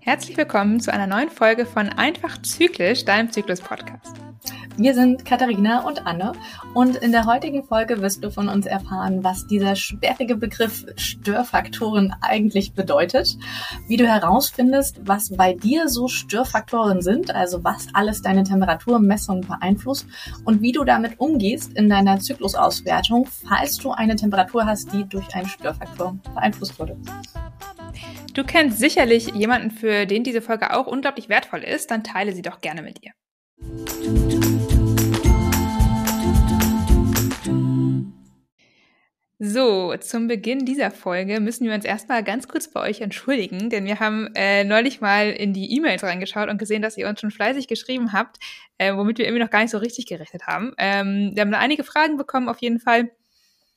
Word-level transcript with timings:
Herzlich 0.00 0.36
willkommen 0.36 0.78
zu 0.78 0.92
einer 0.92 1.08
neuen 1.08 1.28
Folge 1.28 1.66
von 1.66 1.88
Einfach 1.88 2.40
Zyklisch, 2.42 3.04
deinem 3.04 3.32
Zyklus-Podcast. 3.32 4.19
Wir 4.80 4.94
sind 4.94 5.26
Katharina 5.26 5.86
und 5.86 6.06
Anne 6.06 6.32
und 6.72 6.96
in 6.96 7.12
der 7.12 7.26
heutigen 7.26 7.64
Folge 7.64 8.00
wirst 8.00 8.24
du 8.24 8.30
von 8.30 8.48
uns 8.48 8.64
erfahren, 8.64 9.22
was 9.22 9.46
dieser 9.46 9.76
sperrige 9.76 10.36
Begriff 10.36 10.86
Störfaktoren 10.96 12.14
eigentlich 12.22 12.72
bedeutet, 12.72 13.36
wie 13.88 13.98
du 13.98 14.08
herausfindest, 14.08 15.02
was 15.04 15.36
bei 15.36 15.52
dir 15.52 15.90
so 15.90 16.08
Störfaktoren 16.08 17.02
sind, 17.02 17.34
also 17.34 17.62
was 17.62 17.88
alles 17.92 18.22
deine 18.22 18.42
Temperaturmessung 18.42 19.42
beeinflusst 19.42 20.06
und 20.46 20.62
wie 20.62 20.72
du 20.72 20.82
damit 20.84 21.20
umgehst 21.20 21.74
in 21.74 21.90
deiner 21.90 22.18
Zyklusauswertung, 22.18 23.26
falls 23.26 23.76
du 23.76 23.90
eine 23.90 24.16
Temperatur 24.16 24.64
hast, 24.64 24.94
die 24.94 25.04
durch 25.04 25.34
einen 25.34 25.48
Störfaktor 25.48 26.16
beeinflusst 26.34 26.78
wurde. 26.78 26.96
Du 28.32 28.44
kennst 28.44 28.78
sicherlich 28.78 29.34
jemanden, 29.34 29.72
für 29.72 30.06
den 30.06 30.24
diese 30.24 30.40
Folge 30.40 30.74
auch 30.74 30.86
unglaublich 30.86 31.28
wertvoll 31.28 31.64
ist, 31.64 31.90
dann 31.90 32.02
teile 32.02 32.32
sie 32.32 32.40
doch 32.40 32.62
gerne 32.62 32.80
mit 32.80 33.04
ihr. 33.04 33.12
So, 39.42 39.96
zum 39.96 40.26
Beginn 40.28 40.66
dieser 40.66 40.90
Folge 40.90 41.40
müssen 41.40 41.66
wir 41.66 41.72
uns 41.72 41.86
erstmal 41.86 42.22
ganz 42.22 42.46
kurz 42.46 42.68
bei 42.68 42.82
euch 42.82 43.00
entschuldigen, 43.00 43.70
denn 43.70 43.86
wir 43.86 43.98
haben 43.98 44.28
äh, 44.34 44.64
neulich 44.64 45.00
mal 45.00 45.30
in 45.30 45.54
die 45.54 45.74
E-Mails 45.74 46.02
reingeschaut 46.02 46.50
und 46.50 46.58
gesehen, 46.58 46.82
dass 46.82 46.98
ihr 46.98 47.08
uns 47.08 47.22
schon 47.22 47.30
fleißig 47.30 47.66
geschrieben 47.66 48.12
habt, 48.12 48.36
äh, 48.76 48.94
womit 48.94 49.16
wir 49.16 49.24
irgendwie 49.24 49.42
noch 49.42 49.48
gar 49.48 49.62
nicht 49.62 49.70
so 49.70 49.78
richtig 49.78 50.04
gerechnet 50.04 50.46
haben. 50.46 50.74
Ähm, 50.76 51.30
wir 51.32 51.40
haben 51.40 51.52
da 51.52 51.58
einige 51.58 51.84
Fragen 51.84 52.18
bekommen 52.18 52.50
auf 52.50 52.58
jeden 52.58 52.80
Fall. 52.80 53.12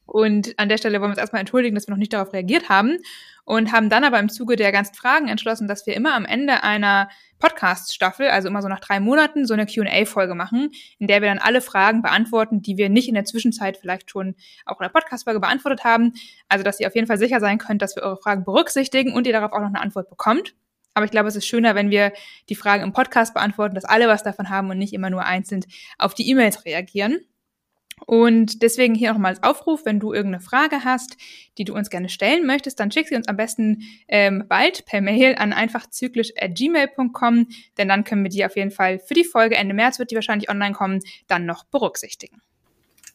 Und 0.05 0.53
an 0.59 0.69
der 0.69 0.77
Stelle 0.77 0.99
wollen 0.99 1.09
wir 1.09 1.13
uns 1.13 1.19
erstmal 1.19 1.39
entschuldigen, 1.39 1.75
dass 1.75 1.87
wir 1.87 1.91
noch 1.91 1.99
nicht 1.99 2.13
darauf 2.13 2.33
reagiert 2.33 2.69
haben 2.69 2.97
und 3.45 3.71
haben 3.71 3.89
dann 3.89 4.03
aber 4.03 4.19
im 4.19 4.29
Zuge 4.29 4.55
der 4.55 4.71
ganzen 4.71 4.95
Fragen 4.95 5.27
entschlossen, 5.27 5.67
dass 5.67 5.85
wir 5.85 5.95
immer 5.95 6.13
am 6.13 6.25
Ende 6.25 6.63
einer 6.63 7.09
Podcast-Staffel, 7.39 8.27
also 8.27 8.47
immer 8.47 8.61
so 8.61 8.67
nach 8.67 8.79
drei 8.79 8.99
Monaten, 8.99 9.45
so 9.45 9.53
eine 9.53 9.65
QA-Folge 9.65 10.35
machen, 10.35 10.71
in 10.99 11.07
der 11.07 11.21
wir 11.21 11.29
dann 11.29 11.39
alle 11.39 11.61
Fragen 11.61 12.01
beantworten, 12.01 12.61
die 12.61 12.77
wir 12.77 12.89
nicht 12.89 13.07
in 13.07 13.15
der 13.15 13.25
Zwischenzeit 13.25 13.77
vielleicht 13.77 14.09
schon 14.09 14.35
auch 14.65 14.79
in 14.79 14.85
der 14.85 14.89
Podcast-Folge 14.89 15.39
beantwortet 15.39 15.83
haben. 15.83 16.13
Also, 16.47 16.63
dass 16.63 16.79
ihr 16.79 16.87
auf 16.87 16.95
jeden 16.95 17.07
Fall 17.07 17.17
sicher 17.17 17.39
sein 17.39 17.57
könnt, 17.57 17.81
dass 17.81 17.95
wir 17.95 18.03
eure 18.03 18.17
Fragen 18.17 18.45
berücksichtigen 18.45 19.13
und 19.13 19.27
ihr 19.27 19.33
darauf 19.33 19.51
auch 19.51 19.59
noch 19.59 19.67
eine 19.67 19.81
Antwort 19.81 20.09
bekommt. 20.09 20.55
Aber 20.93 21.05
ich 21.05 21.11
glaube, 21.11 21.27
es 21.27 21.35
ist 21.35 21.47
schöner, 21.47 21.75
wenn 21.75 21.89
wir 21.89 22.13
die 22.49 22.55
Fragen 22.55 22.83
im 22.83 22.93
Podcast 22.93 23.33
beantworten, 23.33 23.75
dass 23.75 23.85
alle 23.85 24.07
was 24.07 24.23
davon 24.23 24.49
haben 24.49 24.69
und 24.69 24.77
nicht 24.77 24.93
immer 24.93 25.09
nur 25.09 25.25
einzeln 25.25 25.65
auf 25.97 26.13
die 26.13 26.29
E-Mails 26.29 26.65
reagieren. 26.65 27.25
Und 28.05 28.61
deswegen 28.61 28.95
hier 28.95 29.11
nochmal 29.11 29.31
als 29.31 29.43
Aufruf, 29.43 29.85
wenn 29.85 29.99
du 29.99 30.13
irgendeine 30.13 30.43
Frage 30.43 30.83
hast, 30.83 31.17
die 31.57 31.65
du 31.65 31.73
uns 31.73 31.89
gerne 31.89 32.09
stellen 32.09 32.45
möchtest, 32.45 32.79
dann 32.79 32.91
schick 32.91 33.07
sie 33.07 33.15
uns 33.15 33.27
am 33.27 33.37
besten 33.37 33.83
ähm, 34.07 34.45
bald 34.47 34.85
per 34.85 35.01
Mail 35.01 35.35
an 35.35 35.53
einfachzyklisch.gmail.com, 35.53 37.47
denn 37.77 37.87
dann 37.87 38.03
können 38.03 38.23
wir 38.23 38.29
die 38.29 38.45
auf 38.45 38.55
jeden 38.55 38.71
Fall 38.71 38.99
für 38.99 39.13
die 39.13 39.23
Folge 39.23 39.55
Ende 39.55 39.73
März 39.73 39.99
wird 39.99 40.11
die 40.11 40.15
wahrscheinlich 40.15 40.49
online 40.49 40.73
kommen, 40.73 40.99
dann 41.27 41.45
noch 41.45 41.65
berücksichtigen. 41.65 42.41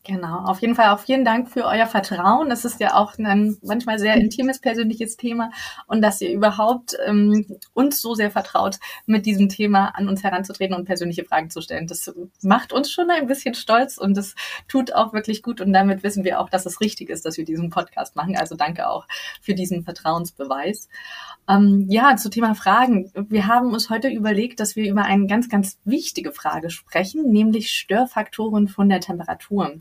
Genau, 0.08 0.38
auf 0.38 0.62
jeden 0.62 0.74
Fall 0.74 0.88
auch 0.88 1.00
vielen 1.00 1.22
Dank 1.22 1.50
für 1.50 1.66
euer 1.66 1.86
Vertrauen. 1.86 2.48
Das 2.48 2.64
ist 2.64 2.80
ja 2.80 2.94
auch 2.94 3.18
ein 3.18 3.58
manchmal 3.60 3.98
sehr 3.98 4.14
intimes 4.14 4.58
persönliches 4.58 5.18
Thema 5.18 5.50
und 5.86 6.00
dass 6.00 6.22
ihr 6.22 6.32
überhaupt 6.32 6.96
ähm, 7.04 7.44
uns 7.74 8.00
so 8.00 8.14
sehr 8.14 8.30
vertraut, 8.30 8.78
mit 9.04 9.26
diesem 9.26 9.50
Thema 9.50 9.88
an 9.88 10.08
uns 10.08 10.24
heranzutreten 10.24 10.74
und 10.74 10.86
persönliche 10.86 11.26
Fragen 11.26 11.50
zu 11.50 11.60
stellen. 11.60 11.86
Das 11.86 12.10
macht 12.40 12.72
uns 12.72 12.90
schon 12.90 13.10
ein 13.10 13.26
bisschen 13.26 13.54
stolz 13.54 13.98
und 13.98 14.16
das 14.16 14.34
tut 14.66 14.94
auch 14.94 15.12
wirklich 15.12 15.42
gut 15.42 15.60
und 15.60 15.74
damit 15.74 16.02
wissen 16.02 16.24
wir 16.24 16.40
auch, 16.40 16.48
dass 16.48 16.64
es 16.64 16.80
richtig 16.80 17.10
ist, 17.10 17.26
dass 17.26 17.36
wir 17.36 17.44
diesen 17.44 17.68
Podcast 17.68 18.16
machen. 18.16 18.34
Also 18.34 18.56
danke 18.56 18.88
auch 18.88 19.06
für 19.42 19.52
diesen 19.52 19.84
Vertrauensbeweis. 19.84 20.88
Ähm, 21.50 21.84
ja, 21.90 22.16
zu 22.16 22.30
Thema 22.30 22.54
Fragen. 22.54 23.12
Wir 23.14 23.46
haben 23.46 23.74
uns 23.74 23.90
heute 23.90 24.08
überlegt, 24.08 24.60
dass 24.60 24.74
wir 24.74 24.90
über 24.90 25.04
eine 25.04 25.26
ganz, 25.26 25.50
ganz 25.50 25.78
wichtige 25.84 26.32
Frage 26.32 26.70
sprechen, 26.70 27.30
nämlich 27.30 27.70
Störfaktoren 27.70 28.68
von 28.68 28.88
der 28.88 29.00
Temperatur. 29.00 29.76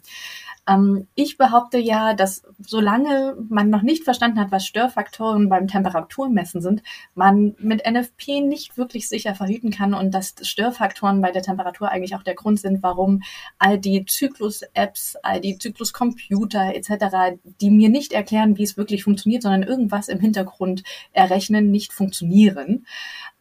Ähm, 0.67 1.07
ich 1.16 1.38
behaupte 1.38 1.78
ja, 1.78 2.13
dass 2.13 2.44
solange 2.59 3.38
man 3.50 3.69
noch 3.69 3.81
nicht 3.81 4.03
verstanden 4.03 4.39
hat, 4.39 4.51
was 4.51 4.66
Störfaktoren 4.66 5.50
beim 5.50 5.67
Temperaturmessen 5.67 6.61
sind, 6.61 6.83
man 7.16 7.55
mit 7.59 7.89
NFP 7.89 8.41
nicht 8.41 8.78
wirklich 8.78 9.07
sicher 9.07 9.33
verhüten 9.33 9.72
kann 9.72 9.94
und 9.94 10.11
dass 10.11 10.35
Störfaktoren 10.41 11.22
bei 11.22 11.31
der 11.31 11.41
Temperatur 11.41 11.89
eigentlich 11.89 12.16
auch 12.16 12.23
der 12.23 12.35
Grund 12.35 12.59
sind, 12.59 12.83
warum 12.83 13.22
all 13.57 13.79
die 13.79 14.05
Zyklus-Apps, 14.05 15.16
all 15.23 15.39
die 15.39 15.57
Zyklus-Computer 15.57 16.75
etc., 16.75 17.39
die 17.61 17.69
mir 17.69 17.89
nicht 17.89 18.11
erklären, 18.11 18.57
wie 18.57 18.63
es 18.63 18.78
wirklich 18.78 19.03
funktioniert, 19.03 19.44
sondern 19.44 19.63
irgendwas 19.63 20.09
im 20.09 20.19
Hintergrund 20.19 20.84
errechnen, 21.13 21.72
nicht 21.72 21.94
funktionieren. 21.94 22.85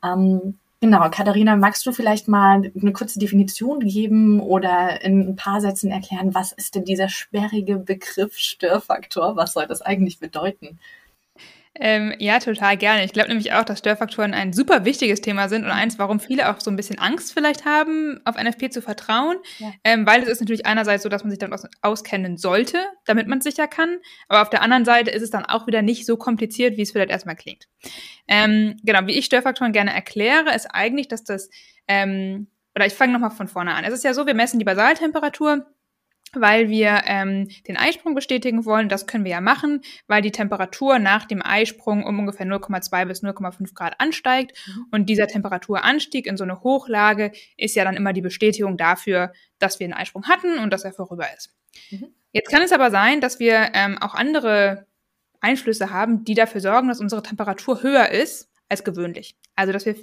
Ähm, 0.05 0.59
Genau, 0.81 1.09
Katharina, 1.11 1.57
magst 1.57 1.87
du 1.87 1.93
vielleicht 1.93 2.29
mal 2.29 2.71
eine 2.79 2.93
kurze 2.93 3.19
Definition 3.19 3.81
geben 3.81 4.41
oder 4.41 5.03
in 5.03 5.31
ein 5.31 5.37
paar 5.37 5.63
Sätzen 5.63 5.91
erklären, 5.91 6.35
was 6.35 6.53
ist 6.53 6.75
denn 6.75 6.85
dieser 6.85 7.09
sperrige 7.09 7.77
Begriff 7.79 8.37
Störfaktor? 8.37 9.37
Was 9.37 9.55
soll 9.55 9.67
das 9.67 9.81
eigentlich 9.81 10.19
bedeuten? 10.19 10.79
Ähm, 11.81 12.15
ja, 12.19 12.39
total 12.39 12.77
gerne. 12.77 13.05
Ich 13.05 13.13
glaube 13.13 13.29
nämlich 13.29 13.53
auch, 13.53 13.65
dass 13.65 13.81
Störfaktoren 13.81 14.35
ein 14.35 14.53
super 14.53 14.85
wichtiges 14.85 15.21
Thema 15.21 15.49
sind 15.49 15.65
und 15.65 15.71
eins, 15.71 15.99
warum 15.99 16.21
viele 16.21 16.51
auch 16.51 16.61
so 16.61 16.71
ein 16.71 16.77
bisschen 16.77 16.99
Angst 16.99 17.33
vielleicht 17.33 17.65
haben, 17.65 18.21
auf 18.25 18.37
NFP 18.37 18.71
zu 18.71 18.83
vertrauen. 18.83 19.37
Ja. 19.59 19.73
Ähm, 19.85 20.07
weil 20.07 20.23
es 20.23 20.29
ist 20.29 20.41
natürlich 20.41 20.67
einerseits 20.67 21.03
so, 21.03 21.09
dass 21.09 21.23
man 21.23 21.31
sich 21.31 21.39
dann 21.39 21.53
aus 21.53 21.65
auskennen 21.83 22.37
sollte, 22.37 22.79
damit 23.05 23.27
man 23.27 23.39
es 23.39 23.45
sicher 23.45 23.69
kann. 23.69 23.99
Aber 24.29 24.43
auf 24.43 24.51
der 24.51 24.63
anderen 24.63 24.85
Seite 24.85 25.11
ist 25.11 25.23
es 25.23 25.31
dann 25.31 25.45
auch 25.45 25.67
wieder 25.67 25.83
nicht 25.83 26.07
so 26.07 26.17
kompliziert, 26.17 26.77
wie 26.77 26.83
es 26.83 26.93
vielleicht 26.93 27.11
erstmal 27.11 27.37
klingt. 27.37 27.67
Ähm, 28.29 28.77
genau, 28.83 29.07
wie 29.07 29.19
ich 29.19 29.27
Störfaktoren 29.27 29.73
gerne 29.73 29.93
erkläre, 29.93 30.55
ist 30.55 30.67
eigentlich, 30.67 31.09
dass 31.09 31.25
das, 31.25 31.51
ähm, 31.89 32.49
oder 32.75 32.87
ich 32.87 32.95
fange 32.95 33.13
nochmal 33.13 33.31
von 33.31 33.49
vorne 33.49 33.75
an. 33.75 33.85
Es 33.85 33.95
ist 33.95 34.05
ja 34.05 34.15
so, 34.15 34.27
wir 34.27 34.35
messen 34.35 34.59
die 34.59 34.65
Basaltemperatur 34.65 35.67
weil 36.33 36.69
wir 36.69 37.03
ähm, 37.07 37.49
den 37.67 37.77
Eisprung 37.77 38.15
bestätigen 38.15 38.65
wollen. 38.65 38.89
Das 38.89 39.07
können 39.07 39.25
wir 39.25 39.33
ja 39.33 39.41
machen, 39.41 39.81
weil 40.07 40.23
die 40.23 40.33
Temperatur 40.33 40.99
nach 40.99 41.25
dem 41.25 41.43
Eisprung 41.43 42.05
um 42.05 42.19
ungefähr 42.19 42.47
0,2 42.47 43.07
bis 43.07 43.23
0,5 43.23 43.75
Grad 43.75 44.01
ansteigt. 44.01 44.57
Mhm. 44.67 44.87
Und 44.91 45.07
dieser 45.07 45.27
Temperaturanstieg 45.27 46.27
in 46.27 46.37
so 46.37 46.45
eine 46.45 46.63
Hochlage 46.63 47.33
ist 47.57 47.75
ja 47.75 47.85
dann 47.85 47.97
immer 47.97 48.13
die 48.13 48.23
Bestätigung 48.23 48.77
dafür, 48.77 49.33
dass 49.59 49.81
wir 49.81 49.85
einen 49.85 49.95
Eisprung 49.95 50.25
hatten 50.25 50.59
und 50.59 50.73
dass 50.73 50.85
er 50.85 50.93
vorüber 50.93 51.27
ist. 51.37 51.55
Mhm. 51.91 52.09
Jetzt 52.33 52.51
kann 52.51 52.63
es 52.63 52.73
aber 52.73 52.91
sein, 52.91 53.21
dass 53.21 53.39
wir 53.39 53.71
ähm, 53.73 53.99
auch 53.99 54.15
andere 54.15 54.87
Einflüsse 55.41 55.91
haben, 55.91 56.25
die 56.25 56.35
dafür 56.35 56.61
sorgen, 56.61 56.89
dass 56.89 57.01
unsere 57.01 57.23
Temperatur 57.23 57.83
höher 57.83 58.11
ist 58.11 58.51
als 58.69 58.85
gewöhnlich. 58.85 59.37
Also 59.55 59.73
dass 59.73 59.87
wir 59.87 59.97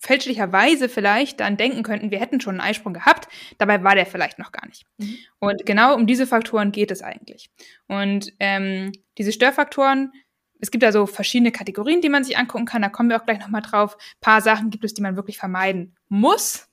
fälschlicherweise 0.00 0.88
vielleicht 0.88 1.40
dann 1.40 1.58
denken 1.58 1.82
könnten, 1.82 2.10
wir 2.10 2.20
hätten 2.20 2.40
schon 2.40 2.58
einen 2.58 2.68
Eisprung 2.68 2.94
gehabt, 2.94 3.28
dabei 3.58 3.84
war 3.84 3.94
der 3.94 4.06
vielleicht 4.06 4.38
noch 4.38 4.50
gar 4.50 4.66
nicht. 4.66 4.86
Mhm. 4.96 5.18
Und 5.38 5.66
genau 5.66 5.94
um 5.94 6.06
diese 6.06 6.26
Faktoren 6.26 6.72
geht 6.72 6.90
es 6.90 7.02
eigentlich. 7.02 7.50
Und 7.86 8.32
ähm, 8.40 8.92
diese 9.18 9.32
Störfaktoren, 9.32 10.12
es 10.58 10.70
gibt 10.70 10.82
da 10.82 10.92
so 10.92 11.06
verschiedene 11.06 11.52
Kategorien, 11.52 12.00
die 12.00 12.08
man 12.08 12.24
sich 12.24 12.38
angucken 12.38 12.64
kann, 12.64 12.82
da 12.82 12.88
kommen 12.88 13.10
wir 13.10 13.20
auch 13.20 13.26
gleich 13.26 13.40
nochmal 13.40 13.62
drauf. 13.62 13.96
Ein 13.96 14.20
paar 14.20 14.40
Sachen 14.40 14.70
gibt 14.70 14.84
es, 14.84 14.94
die 14.94 15.02
man 15.02 15.16
wirklich 15.16 15.38
vermeiden 15.38 15.96
muss, 16.08 16.69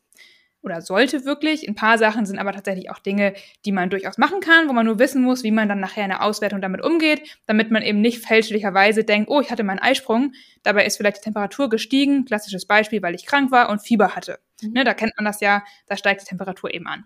oder 0.62 0.82
sollte 0.82 1.26
wirklich. 1.26 1.68
Ein 1.68 1.76
paar 1.76 1.98
Sachen 1.98 2.26
sind 2.26 2.40
aber 2.40 2.52
tatsächlich 2.52 2.90
auch 2.90 3.00
Dinge, 3.00 3.34
die 3.66 3.72
man 3.72 3.90
durchaus 3.90 4.18
machen 4.18 4.40
kann, 4.40 4.68
wo 4.68 4.74
man 4.74 4.86
nur 4.86 5.00
wissen 5.00 5.24
muss, 5.24 5.44
wie 5.44 5.52
man 5.52 5.70
dann 5.70 5.80
nachher 5.80 6.04
in 6.04 6.10
der 6.10 6.24
Auswertung 6.24 6.62
damit 6.62 6.84
umgeht, 6.84 7.40
damit 7.46 7.72
man 7.72 7.84
eben 7.84 8.02
nicht 8.02 8.26
fälschlicherweise 8.26 9.04
denkt, 9.04 9.30
oh, 9.30 9.40
ich 9.40 9.52
hatte 9.52 9.64
meinen 9.64 9.80
Eisprung, 9.80 10.34
dabei 10.64 10.86
ist 10.86 10.98
vielleicht 10.98 11.18
die 11.18 11.22
Temperatur 11.22 11.70
gestiegen, 11.70 12.26
klassisches 12.26 12.66
Beispiel, 12.66 13.02
weil 13.02 13.16
ich 13.16 13.26
krank 13.26 13.52
war 13.52 13.70
und 13.70 13.82
Fieber 13.82 14.16
hatte. 14.16 14.40
Mhm. 14.62 14.74
Ne, 14.74 14.84
da 14.84 14.94
kennt 14.94 15.14
man 15.18 15.26
das 15.26 15.40
ja, 15.40 15.64
da 15.88 15.98
steigt 15.98 16.22
die 16.22 16.26
Temperatur 16.26 16.74
eben 16.74 16.88
an. 16.88 17.06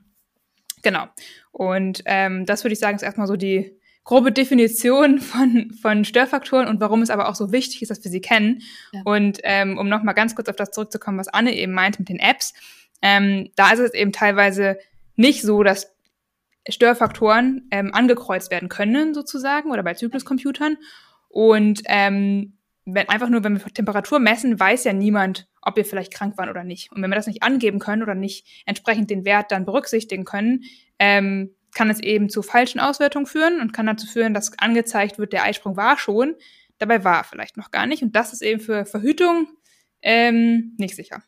Genau. 0.82 1.08
Und 1.52 2.02
ähm, 2.06 2.46
das 2.46 2.64
würde 2.64 2.74
ich 2.74 2.80
sagen, 2.80 2.96
ist 2.96 3.04
erstmal 3.04 3.28
so 3.28 3.36
die 3.36 3.78
grobe 4.04 4.32
Definition 4.32 5.20
von, 5.20 5.72
von 5.80 6.06
Störfaktoren 6.06 6.68
und 6.68 6.80
warum 6.80 7.02
es 7.02 7.10
aber 7.10 7.30
auch 7.30 7.36
so 7.36 7.52
wichtig 7.52 7.82
ist, 7.82 7.92
dass 7.92 8.04
wir 8.04 8.12
sie 8.12 8.22
kennen. 8.22 8.62
Ja. 8.92 9.02
Und 9.06 9.40
ähm, 9.44 9.78
um 9.78 9.90
nochmal 9.90 10.16
ganz 10.16 10.36
kurz 10.36 10.50
auf 10.50 10.56
das 10.56 10.72
zurückzukommen, 10.72 11.20
was 11.20 11.28
Anne 11.28 11.56
eben 11.56 11.74
meint 11.74 12.00
mit 12.00 12.10
den 12.10 12.20
Apps, 12.20 12.54
ähm, 13.02 13.50
da 13.56 13.72
ist 13.72 13.80
es 13.80 13.94
eben 13.94 14.12
teilweise 14.12 14.78
nicht 15.16 15.42
so, 15.42 15.64
dass 15.64 15.96
Störfaktoren 16.70 17.68
ähm, 17.72 17.94
angekreuzt 17.94 18.52
werden 18.52 18.70
können, 18.70 19.14
sozusagen, 19.14 19.72
oder 19.72 19.84
bei 19.84 19.94
Zykluscomputern. 19.94 20.78
Und 21.30 21.82
ähm, 21.86 22.58
wenn, 22.86 23.10
einfach 23.10 23.30
nur, 23.30 23.44
wenn 23.44 23.60
wir 23.60 23.74
Temperatur 23.74 24.20
messen, 24.20 24.60
weiß 24.60 24.84
ja 24.84 24.94
niemand, 24.94 25.48
ob 25.62 25.76
wir 25.76 25.86
vielleicht 25.86 26.14
krank 26.14 26.38
waren 26.38 26.50
oder 26.50 26.64
nicht. 26.64 26.92
Und 26.92 27.02
wenn 27.02 27.10
wir 27.10 27.16
das 27.16 27.28
nicht 27.28 27.44
angeben 27.44 27.80
können 27.80 28.04
oder 28.04 28.16
nicht 28.16 28.64
entsprechend 28.66 29.10
den 29.10 29.26
Wert 29.26 29.52
dann 29.52 29.66
berücksichtigen 29.66 30.26
können, 30.26 30.64
ähm, 31.00 31.56
kann 31.74 31.90
es 31.90 32.00
eben 32.00 32.30
zu 32.30 32.42
falschen 32.42 32.80
Auswertungen 32.80 33.26
führen 33.26 33.62
und 33.62 33.72
kann 33.72 33.86
dazu 33.86 34.06
führen, 34.06 34.34
dass 34.34 34.58
angezeigt 34.60 35.20
wird, 35.20 35.34
der 35.34 35.44
Eisprung 35.44 35.78
war 35.78 35.98
schon, 35.98 36.36
dabei 36.80 37.04
war 37.04 37.20
er 37.20 37.24
vielleicht 37.24 37.58
noch 37.58 37.72
gar 37.72 37.86
nicht. 37.86 38.04
Und 38.04 38.16
das 38.16 38.34
ist 38.34 38.42
eben 38.42 38.60
für 38.60 38.86
Verhütung 38.86 39.48
ähm, 40.02 40.76
nicht 40.78 40.96
sicher. 40.96 41.24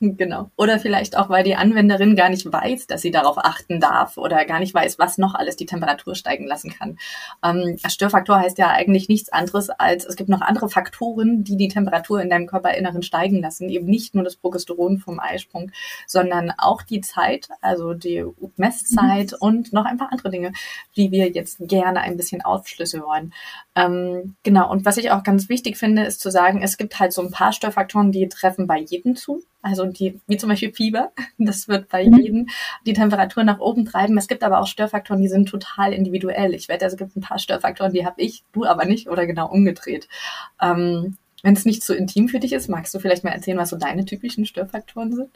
Genau. 0.16 0.50
Oder 0.56 0.78
vielleicht 0.78 1.16
auch, 1.16 1.28
weil 1.28 1.44
die 1.44 1.54
Anwenderin 1.54 2.16
gar 2.16 2.28
nicht 2.28 2.50
weiß, 2.50 2.86
dass 2.86 3.02
sie 3.02 3.10
darauf 3.10 3.38
achten 3.38 3.80
darf 3.80 4.16
oder 4.16 4.44
gar 4.44 4.58
nicht 4.58 4.74
weiß, 4.74 4.98
was 4.98 5.18
noch 5.18 5.34
alles 5.34 5.56
die 5.56 5.66
Temperatur 5.66 6.14
steigen 6.14 6.46
lassen 6.46 6.70
kann. 6.70 6.98
Ähm, 7.44 7.76
Störfaktor 7.86 8.38
heißt 8.38 8.58
ja 8.58 8.70
eigentlich 8.70 9.08
nichts 9.08 9.32
anderes 9.32 9.70
als, 9.70 10.04
es 10.04 10.16
gibt 10.16 10.28
noch 10.28 10.40
andere 10.40 10.68
Faktoren, 10.68 11.44
die 11.44 11.56
die 11.56 11.68
Temperatur 11.68 12.20
in 12.20 12.28
deinem 12.28 12.46
Körperinneren 12.46 13.02
steigen 13.02 13.40
lassen. 13.40 13.68
Eben 13.68 13.86
nicht 13.86 14.14
nur 14.14 14.24
das 14.24 14.36
Progesteron 14.36 14.98
vom 14.98 15.20
Eisprung, 15.20 15.70
sondern 16.06 16.52
auch 16.58 16.82
die 16.82 17.00
Zeit, 17.00 17.48
also 17.60 17.94
die 17.94 18.24
Messzeit 18.56 19.32
mhm. 19.32 19.38
und 19.40 19.72
noch 19.72 19.84
ein 19.84 19.96
paar 19.96 20.12
andere 20.12 20.30
Dinge, 20.30 20.52
die 20.96 21.10
wir 21.12 21.30
jetzt 21.30 21.58
gerne 21.60 22.00
ein 22.00 22.16
bisschen 22.16 22.42
aufschlüsseln 22.42 23.04
wollen. 23.04 23.32
Ähm, 23.76 24.36
genau. 24.42 24.70
Und 24.70 24.84
was 24.84 24.96
ich 24.96 25.10
auch 25.10 25.22
ganz 25.22 25.48
wichtig 25.48 25.76
finde, 25.76 26.04
ist 26.04 26.20
zu 26.20 26.30
sagen, 26.30 26.62
es 26.62 26.76
gibt 26.76 26.98
halt 26.98 27.12
so 27.12 27.22
ein 27.22 27.30
paar 27.30 27.52
Störfaktoren, 27.52 28.12
die 28.12 28.28
treffen 28.28 28.66
bei 28.66 28.78
jedem 28.78 29.16
zu. 29.16 29.42
Also 29.64 29.86
die, 29.86 30.20
wie 30.26 30.36
zum 30.36 30.50
Beispiel 30.50 30.74
Fieber, 30.74 31.12
das 31.38 31.68
wird 31.68 31.88
bei 31.88 32.04
mhm. 32.04 32.18
jedem 32.18 32.48
die 32.86 32.92
Temperatur 32.92 33.44
nach 33.44 33.60
oben 33.60 33.86
treiben. 33.86 34.16
Es 34.18 34.28
gibt 34.28 34.44
aber 34.44 34.60
auch 34.60 34.66
Störfaktoren, 34.66 35.22
die 35.22 35.28
sind 35.28 35.48
total 35.48 35.94
individuell. 35.94 36.54
Ich 36.54 36.68
wette, 36.68 36.84
es 36.84 36.98
gibt 36.98 37.16
ein 37.16 37.22
paar 37.22 37.38
Störfaktoren, 37.38 37.92
die 37.92 38.04
habe 38.04 38.20
ich, 38.20 38.44
du 38.52 38.66
aber 38.66 38.84
nicht 38.84 39.08
oder 39.08 39.26
genau 39.26 39.48
umgedreht. 39.50 40.06
Ähm, 40.60 41.16
Wenn 41.42 41.54
es 41.54 41.64
nicht 41.64 41.82
so 41.82 41.94
intim 41.94 42.28
für 42.28 42.40
dich 42.40 42.52
ist, 42.52 42.68
magst 42.68 42.94
du 42.94 42.98
vielleicht 42.98 43.24
mal 43.24 43.30
erzählen, 43.30 43.56
was 43.56 43.70
so 43.70 43.76
deine 43.76 44.04
typischen 44.04 44.44
Störfaktoren 44.44 45.14
sind? 45.14 45.30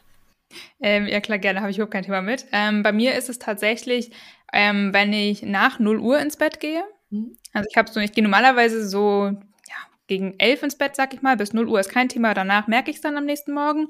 Ähm, 0.81 1.07
ja 1.07 1.21
klar, 1.21 1.39
gerne, 1.39 1.61
habe 1.61 1.71
ich 1.71 1.79
überhaupt 1.79 1.93
kein 1.93 2.05
Thema 2.05 2.21
mit. 2.21 2.47
Ähm, 2.53 2.83
bei 2.83 2.93
mir 2.93 3.15
ist 3.15 3.31
es 3.31 3.39
tatsächlich, 3.39 4.11
ähm, 4.53 4.93
wenn 4.93 5.13
ich 5.13 5.43
nach 5.43 5.79
0 5.79 6.01
Uhr 6.01 6.19
ins 6.21 6.37
Bett 6.37 6.61
gehe. 6.61 6.83
Mhm. 7.11 7.37
Also 7.55 7.67
ich 7.71 7.77
habe 7.79 7.91
so, 7.91 8.01
ich 8.01 8.13
gehe 8.13 8.23
normalerweise 8.23 8.87
so 8.87 9.33
gegen 10.09 10.35
elf 10.39 10.63
ins 10.63 10.77
Bett, 10.77 10.97
sag 10.97 11.15
ich 11.15 11.23
mal. 11.23 11.37
Bis 11.37 11.53
0 11.53 11.69
Uhr 11.69 11.79
ist 11.79 11.91
kein 11.91 12.09
Thema. 12.09 12.35
Danach 12.35 12.67
merke 12.67 12.91
ich 12.91 12.97
es 12.97 13.03
dann 13.03 13.17
am 13.17 13.25
nächsten 13.25 13.53
Morgen. 13.53 13.89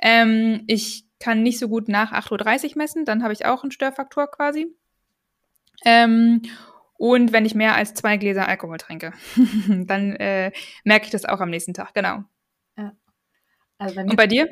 Ähm, 0.00 0.62
ich 0.66 1.04
kann 1.20 1.42
nicht 1.42 1.58
so 1.58 1.68
gut 1.68 1.88
nach 1.88 2.12
8.30 2.12 2.70
Uhr 2.70 2.78
messen. 2.78 3.04
Dann 3.04 3.22
habe 3.22 3.32
ich 3.32 3.44
auch 3.44 3.62
einen 3.62 3.72
Störfaktor 3.72 4.30
quasi. 4.30 4.74
Ähm, 5.84 6.42
und 6.94 7.32
wenn 7.32 7.44
ich 7.44 7.54
mehr 7.54 7.74
als 7.74 7.94
zwei 7.94 8.16
Gläser 8.16 8.48
Alkohol 8.48 8.78
trinke, 8.78 9.12
dann 9.68 10.16
äh, 10.16 10.52
merke 10.84 11.04
ich 11.04 11.10
das 11.10 11.26
auch 11.26 11.40
am 11.40 11.50
nächsten 11.50 11.74
Tag. 11.74 11.92
Genau. 11.92 12.24
Ja. 12.78 12.92
Also 13.78 14.00
und 14.00 14.16
bei 14.16 14.26
dir? 14.26 14.48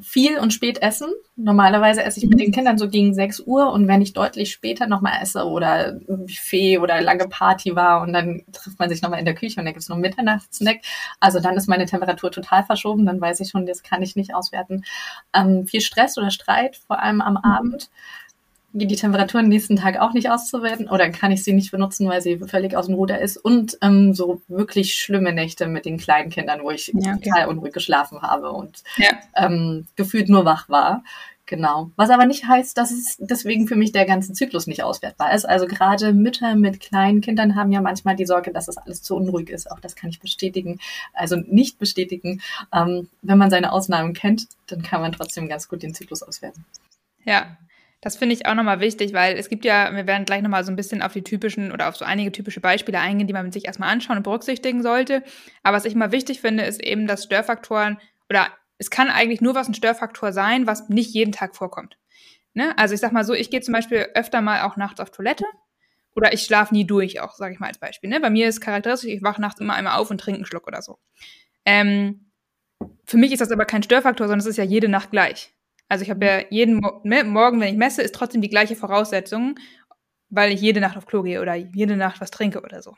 Viel 0.00 0.38
und 0.38 0.52
spät 0.52 0.80
essen. 0.80 1.08
Normalerweise 1.34 2.04
esse 2.04 2.20
ich 2.20 2.28
mit 2.28 2.38
den 2.38 2.48
mhm. 2.48 2.52
Kindern 2.52 2.78
so 2.78 2.88
gegen 2.88 3.14
6 3.14 3.40
Uhr 3.40 3.72
und 3.72 3.88
wenn 3.88 4.00
ich 4.00 4.12
deutlich 4.12 4.52
später 4.52 4.86
nochmal 4.86 5.20
esse 5.20 5.44
oder 5.44 5.98
Buffet 6.06 6.78
oder 6.78 7.00
lange 7.00 7.26
Party 7.26 7.74
war 7.74 8.02
und 8.02 8.12
dann 8.12 8.42
trifft 8.52 8.78
man 8.78 8.88
sich 8.88 9.02
nochmal 9.02 9.18
in 9.18 9.24
der 9.24 9.34
Küche 9.34 9.58
und 9.58 9.66
da 9.66 9.72
gibt's 9.72 9.88
noch 9.88 9.96
einen 9.96 10.02
Mitternachtssnack, 10.02 10.78
also 11.18 11.40
dann 11.40 11.56
ist 11.56 11.68
meine 11.68 11.86
Temperatur 11.86 12.30
total 12.30 12.62
verschoben, 12.64 13.06
dann 13.06 13.20
weiß 13.20 13.40
ich 13.40 13.50
schon, 13.50 13.66
das 13.66 13.82
kann 13.82 14.02
ich 14.02 14.14
nicht 14.14 14.34
auswerten. 14.34 14.84
Ähm, 15.34 15.66
viel 15.66 15.80
Stress 15.80 16.16
oder 16.16 16.30
Streit, 16.30 16.76
vor 16.76 17.00
allem 17.00 17.20
am 17.20 17.34
mhm. 17.34 17.78
Die 18.74 18.96
Temperatur 18.96 19.40
am 19.40 19.48
nächsten 19.48 19.76
Tag 19.76 20.00
auch 20.00 20.14
nicht 20.14 20.30
auszuwerten 20.30 20.88
oder 20.88 21.10
kann 21.10 21.30
ich 21.30 21.44
sie 21.44 21.52
nicht 21.52 21.70
benutzen, 21.70 22.08
weil 22.08 22.22
sie 22.22 22.38
völlig 22.38 22.74
aus 22.76 22.86
dem 22.86 22.94
Ruder 22.94 23.20
ist 23.20 23.36
und 23.36 23.76
ähm, 23.82 24.14
so 24.14 24.40
wirklich 24.48 24.94
schlimme 24.94 25.32
Nächte 25.32 25.66
mit 25.66 25.84
den 25.84 25.98
kleinen 25.98 26.30
Kindern, 26.30 26.60
wo 26.62 26.70
ich 26.70 26.88
ja, 26.94 27.14
okay. 27.14 27.30
total 27.30 27.48
unruhig 27.48 27.74
geschlafen 27.74 28.22
habe 28.22 28.50
und 28.52 28.82
ja. 28.96 29.10
ähm, 29.36 29.86
gefühlt 29.96 30.28
nur 30.28 30.44
wach 30.44 30.68
war. 30.68 31.02
Genau. 31.46 31.90
Was 31.96 32.08
aber 32.08 32.24
nicht 32.24 32.46
heißt, 32.46 32.78
dass 32.78 32.90
es 32.90 33.18
deswegen 33.18 33.68
für 33.68 33.76
mich 33.76 33.92
der 33.92 34.06
ganze 34.06 34.32
Zyklus 34.32 34.66
nicht 34.66 34.82
auswertbar 34.82 35.34
ist. 35.34 35.44
Also 35.44 35.66
gerade 35.66 36.14
Mütter 36.14 36.54
mit 36.54 36.80
kleinen 36.80 37.20
Kindern 37.20 37.56
haben 37.56 37.72
ja 37.72 37.82
manchmal 37.82 38.16
die 38.16 38.24
Sorge, 38.24 38.52
dass 38.52 38.66
das 38.66 38.78
alles 38.78 39.02
zu 39.02 39.16
unruhig 39.16 39.50
ist. 39.50 39.70
Auch 39.70 39.80
das 39.80 39.94
kann 39.94 40.08
ich 40.08 40.18
bestätigen. 40.18 40.78
Also 41.12 41.36
nicht 41.36 41.78
bestätigen. 41.78 42.40
Ähm, 42.72 43.10
wenn 43.20 43.36
man 43.36 43.50
seine 43.50 43.72
Ausnahmen 43.72 44.14
kennt, 44.14 44.46
dann 44.66 44.82
kann 44.82 45.02
man 45.02 45.12
trotzdem 45.12 45.46
ganz 45.46 45.68
gut 45.68 45.82
den 45.82 45.92
Zyklus 45.92 46.22
auswerten. 46.22 46.64
Ja, 47.24 47.58
das 48.02 48.16
finde 48.16 48.34
ich 48.34 48.46
auch 48.46 48.54
nochmal 48.54 48.80
wichtig, 48.80 49.12
weil 49.12 49.38
es 49.38 49.48
gibt 49.48 49.64
ja, 49.64 49.94
wir 49.94 50.08
werden 50.08 50.24
gleich 50.24 50.42
nochmal 50.42 50.64
so 50.64 50.72
ein 50.72 50.76
bisschen 50.76 51.02
auf 51.02 51.12
die 51.12 51.22
typischen 51.22 51.70
oder 51.70 51.88
auf 51.88 51.96
so 51.96 52.04
einige 52.04 52.32
typische 52.32 52.60
Beispiele 52.60 52.98
eingehen, 52.98 53.28
die 53.28 53.32
man 53.32 53.52
sich 53.52 53.64
erstmal 53.64 53.90
anschauen 53.90 54.16
und 54.16 54.24
berücksichtigen 54.24 54.82
sollte. 54.82 55.22
Aber 55.62 55.76
was 55.76 55.84
ich 55.84 55.94
mal 55.94 56.10
wichtig 56.10 56.40
finde, 56.40 56.64
ist 56.64 56.82
eben, 56.82 57.06
dass 57.06 57.22
Störfaktoren 57.24 57.98
oder 58.28 58.48
es 58.78 58.90
kann 58.90 59.08
eigentlich 59.08 59.40
nur 59.40 59.54
was 59.54 59.68
ein 59.68 59.74
Störfaktor 59.74 60.32
sein, 60.32 60.66
was 60.66 60.88
nicht 60.88 61.14
jeden 61.14 61.30
Tag 61.30 61.54
vorkommt. 61.54 61.96
Ne? 62.54 62.76
Also 62.76 62.92
ich 62.92 63.00
sag 63.00 63.12
mal 63.12 63.22
so, 63.22 63.34
ich 63.34 63.50
gehe 63.50 63.60
zum 63.60 63.72
Beispiel 63.72 64.08
öfter 64.14 64.40
mal 64.40 64.62
auch 64.62 64.76
nachts 64.76 64.98
auf 64.98 65.10
Toilette 65.10 65.44
oder 66.16 66.32
ich 66.32 66.42
schlafe 66.42 66.74
nie 66.74 66.84
durch, 66.84 67.20
auch 67.20 67.34
sage 67.36 67.54
ich 67.54 67.60
mal 67.60 67.68
als 67.68 67.78
Beispiel. 67.78 68.10
Ne? 68.10 68.18
Bei 68.18 68.30
mir 68.30 68.48
ist 68.48 68.60
charakteristisch, 68.60 69.10
ich 69.10 69.22
wache 69.22 69.40
nachts 69.40 69.60
immer 69.60 69.74
einmal 69.74 69.98
auf 69.98 70.10
und 70.10 70.20
trinke 70.20 70.38
einen 70.38 70.46
Schluck 70.46 70.66
oder 70.66 70.82
so. 70.82 70.98
Ähm, 71.64 72.32
für 73.04 73.16
mich 73.16 73.30
ist 73.30 73.40
das 73.40 73.52
aber 73.52 73.64
kein 73.64 73.84
Störfaktor, 73.84 74.26
sondern 74.26 74.40
es 74.40 74.46
ist 74.46 74.56
ja 74.56 74.64
jede 74.64 74.88
Nacht 74.88 75.12
gleich. 75.12 75.54
Also 75.92 76.04
ich 76.04 76.10
habe 76.10 76.24
ja 76.24 76.42
jeden 76.48 76.76
Mo 76.76 77.02
ne, 77.04 77.22
Morgen, 77.22 77.60
wenn 77.60 77.68
ich 77.68 77.76
messe, 77.76 78.00
ist 78.00 78.14
trotzdem 78.14 78.40
die 78.40 78.48
gleiche 78.48 78.76
Voraussetzung, 78.76 79.56
weil 80.30 80.50
ich 80.50 80.58
jede 80.58 80.80
Nacht 80.80 80.96
auf 80.96 81.04
Klo 81.04 81.22
gehe 81.22 81.42
oder 81.42 81.54
jede 81.54 81.98
Nacht 81.98 82.18
was 82.18 82.30
trinke 82.30 82.62
oder 82.62 82.80
so. 82.80 82.96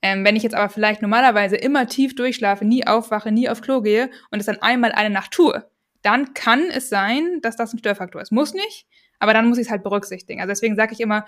Ähm, 0.00 0.24
wenn 0.24 0.36
ich 0.36 0.42
jetzt 0.42 0.54
aber 0.54 0.70
vielleicht 0.70 1.02
normalerweise 1.02 1.56
immer 1.56 1.86
tief 1.86 2.14
durchschlafe, 2.14 2.64
nie 2.64 2.86
aufwache, 2.86 3.30
nie 3.30 3.50
auf 3.50 3.60
Klo 3.60 3.82
gehe 3.82 4.08
und 4.30 4.40
es 4.40 4.46
dann 4.46 4.56
einmal 4.62 4.92
eine 4.92 5.10
Nacht 5.10 5.32
tue, 5.32 5.70
dann 6.00 6.32
kann 6.32 6.62
es 6.70 6.88
sein, 6.88 7.40
dass 7.42 7.56
das 7.56 7.74
ein 7.74 7.78
Störfaktor 7.78 8.22
ist. 8.22 8.32
Muss 8.32 8.54
nicht, 8.54 8.86
aber 9.18 9.34
dann 9.34 9.46
muss 9.46 9.58
ich 9.58 9.66
es 9.66 9.70
halt 9.70 9.82
berücksichtigen. 9.82 10.40
Also 10.40 10.52
deswegen 10.52 10.76
sage 10.76 10.94
ich 10.94 11.00
immer, 11.00 11.26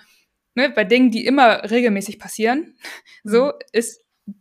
ne, 0.54 0.70
bei 0.70 0.84
Dingen, 0.84 1.10
die 1.10 1.26
immer 1.26 1.70
regelmäßig 1.70 2.20
passieren, 2.20 2.74
so 3.22 3.48
mhm. 3.48 3.52
ist 3.72 4.00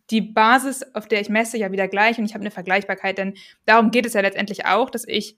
die 0.09 0.21
Basis, 0.21 0.83
auf 0.95 1.09
der 1.09 1.19
ich 1.19 1.27
messe, 1.27 1.57
ja 1.57 1.73
wieder 1.73 1.89
gleich 1.89 2.17
und 2.17 2.23
ich 2.23 2.33
habe 2.33 2.43
eine 2.43 2.51
Vergleichbarkeit, 2.51 3.17
denn 3.17 3.33
darum 3.65 3.91
geht 3.91 4.05
es 4.05 4.13
ja 4.13 4.21
letztendlich 4.21 4.67
auch, 4.67 4.89
dass 4.89 5.05
ich 5.05 5.37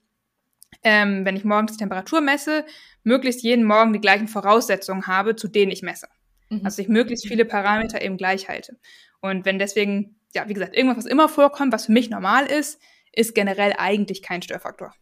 ähm, 0.84 1.24
wenn 1.24 1.36
ich 1.36 1.44
morgens 1.44 1.72
die 1.72 1.78
Temperatur 1.78 2.20
messe, 2.20 2.64
möglichst 3.02 3.42
jeden 3.42 3.64
Morgen 3.64 3.92
die 3.92 4.00
gleichen 4.00 4.28
Voraussetzungen 4.28 5.06
habe, 5.06 5.34
zu 5.34 5.48
denen 5.48 5.72
ich 5.72 5.82
messe. 5.82 6.08
Mhm. 6.50 6.60
Also 6.64 6.82
ich 6.82 6.88
möglichst 6.88 7.26
viele 7.26 7.44
Parameter 7.44 8.02
eben 8.02 8.16
gleich 8.16 8.48
halte. 8.48 8.78
Und 9.20 9.44
wenn 9.44 9.58
deswegen, 9.58 10.20
ja, 10.34 10.48
wie 10.48 10.54
gesagt, 10.54 10.76
irgendwas, 10.76 10.98
was 10.98 11.06
immer 11.06 11.28
vorkommt, 11.28 11.72
was 11.72 11.86
für 11.86 11.92
mich 11.92 12.10
normal 12.10 12.46
ist, 12.46 12.80
ist 13.12 13.34
generell 13.34 13.74
eigentlich 13.78 14.22
kein 14.22 14.42
Störfaktor. 14.42 14.92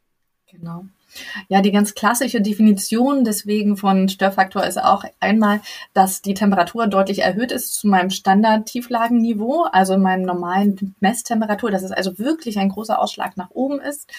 Genau. 0.53 0.85
Ja, 1.49 1.61
die 1.61 1.73
ganz 1.73 1.95
klassische 1.95 2.41
Definition 2.41 3.25
deswegen 3.25 3.77
von 3.77 4.09
Störfaktor 4.09 4.65
ist 4.65 4.83
auch 4.83 5.05
einmal, 5.21 5.61
dass 5.93 6.23
die 6.23 6.35
Temperatur 6.35 6.87
deutlich 6.87 7.21
erhöht 7.21 7.53
ist 7.53 7.75
zu 7.75 7.87
meinem 7.87 8.11
Standard-Tieflagenniveau, 8.11 9.67
also 9.73 9.99
meinem 9.99 10.23
normalen 10.23 10.95
Messtemperatur, 11.01 11.71
dass 11.71 11.83
es 11.83 11.93
also 11.93 12.19
wirklich 12.19 12.59
ein 12.59 12.71
großer 12.71 12.99
Ausschlag 12.99 13.37
nach 13.37 13.51
oben 13.51 13.81
ist. 13.81 14.11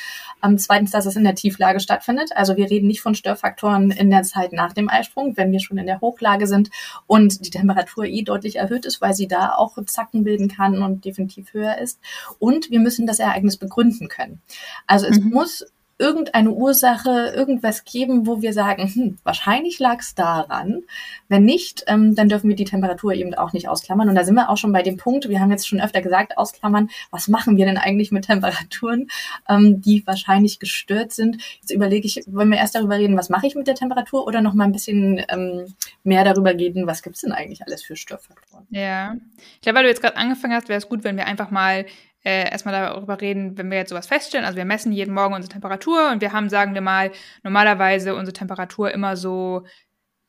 Ähm, 0.43 0.57
zweitens, 0.57 0.91
dass 0.91 1.05
es 1.05 1.15
in 1.15 1.23
der 1.23 1.35
Tieflage 1.35 1.79
stattfindet. 1.79 2.31
Also 2.35 2.57
wir 2.57 2.69
reden 2.69 2.87
nicht 2.87 3.01
von 3.01 3.15
Störfaktoren 3.15 3.89
in 3.91 4.11
der 4.11 4.23
Zeit 4.23 4.53
nach 4.53 4.73
dem 4.73 4.89
Eisprung, 4.89 5.35
wenn 5.35 5.51
wir 5.51 5.59
schon 5.59 5.77
in 5.77 5.87
der 5.87 6.01
Hochlage 6.01 6.47
sind 6.47 6.69
und 7.07 7.45
die 7.45 7.49
Temperatur 7.49 8.05
eh 8.05 8.21
deutlich 8.21 8.57
erhöht 8.57 8.85
ist, 8.85 9.01
weil 9.01 9.13
sie 9.13 9.27
da 9.27 9.55
auch 9.55 9.77
Zacken 9.85 10.23
bilden 10.23 10.47
kann 10.47 10.83
und 10.83 11.05
definitiv 11.05 11.53
höher 11.53 11.77
ist. 11.79 11.99
Und 12.39 12.69
wir 12.69 12.79
müssen 12.79 13.07
das 13.07 13.19
Ereignis 13.19 13.57
begründen 13.57 14.09
können. 14.09 14.41
Also 14.85 15.07
es 15.07 15.19
mhm. 15.19 15.31
muss 15.31 15.65
irgendeine 16.03 16.51
Ursache, 16.51 17.31
irgendwas 17.33 17.85
geben, 17.85 18.27
wo 18.27 18.41
wir 18.41 18.51
sagen, 18.51 18.87
hm, 18.93 19.17
wahrscheinlich 19.23 19.79
lag 19.79 19.99
es 19.99 20.15
daran. 20.15 20.81
Wenn 21.29 21.45
nicht, 21.45 21.85
ähm, 21.87 22.13
dann 22.13 22.27
dürfen 22.27 22.49
wir 22.49 22.57
die 22.57 22.65
Temperatur 22.65 23.13
eben 23.13 23.33
auch 23.35 23.53
nicht 23.53 23.69
ausklammern. 23.69 24.09
Und 24.09 24.15
da 24.15 24.25
sind 24.25 24.35
wir 24.35 24.49
auch 24.49 24.57
schon 24.57 24.73
bei 24.73 24.83
dem 24.83 24.97
Punkt, 24.97 25.29
wir 25.29 25.39
haben 25.39 25.49
jetzt 25.49 25.65
schon 25.65 25.79
öfter 25.79 26.01
gesagt, 26.01 26.37
ausklammern, 26.37 26.89
was 27.09 27.29
machen 27.29 27.55
wir 27.55 27.65
denn 27.65 27.77
eigentlich 27.77 28.11
mit 28.11 28.25
Temperaturen, 28.25 29.07
ähm, 29.47 29.79
die 29.81 30.05
wahrscheinlich 30.05 30.59
gestört 30.59 31.13
sind. 31.13 31.41
Jetzt 31.61 31.71
überlege 31.71 32.05
ich, 32.05 32.21
wollen 32.27 32.49
wir 32.49 32.57
erst 32.57 32.75
darüber 32.75 32.97
reden, 32.97 33.15
was 33.15 33.29
mache 33.29 33.47
ich 33.47 33.55
mit 33.55 33.67
der 33.67 33.75
Temperatur 33.75 34.27
oder 34.27 34.41
noch 34.41 34.53
mal 34.53 34.65
ein 34.65 34.73
bisschen 34.73 35.23
ähm, 35.29 35.73
mehr 36.03 36.25
darüber 36.25 36.51
reden, 36.51 36.85
was 36.85 37.01
gibt 37.01 37.15
es 37.15 37.21
denn 37.21 37.31
eigentlich 37.31 37.65
alles 37.65 37.81
für 37.81 37.95
Störfaktoren? 37.95 38.67
Ja, 38.71 39.15
ich 39.55 39.61
glaube, 39.61 39.77
weil 39.77 39.83
du 39.83 39.89
jetzt 39.89 40.01
gerade 40.01 40.17
angefangen 40.17 40.53
hast, 40.53 40.67
wäre 40.67 40.79
es 40.79 40.89
gut, 40.89 41.05
wenn 41.05 41.15
wir 41.15 41.27
einfach 41.27 41.49
mal 41.49 41.85
äh, 42.23 42.49
erstmal 42.49 42.73
darüber 42.73 43.19
reden, 43.19 43.57
wenn 43.57 43.69
wir 43.69 43.77
jetzt 43.77 43.89
sowas 43.89 44.07
feststellen. 44.07 44.45
Also 44.45 44.57
wir 44.57 44.65
messen 44.65 44.91
jeden 44.91 45.13
Morgen 45.13 45.33
unsere 45.33 45.51
Temperatur 45.51 46.11
und 46.11 46.21
wir 46.21 46.31
haben, 46.31 46.49
sagen 46.49 46.73
wir 46.73 46.81
mal, 46.81 47.11
normalerweise 47.43 48.15
unsere 48.15 48.33
Temperatur 48.33 48.91
immer 48.91 49.17
so, 49.17 49.65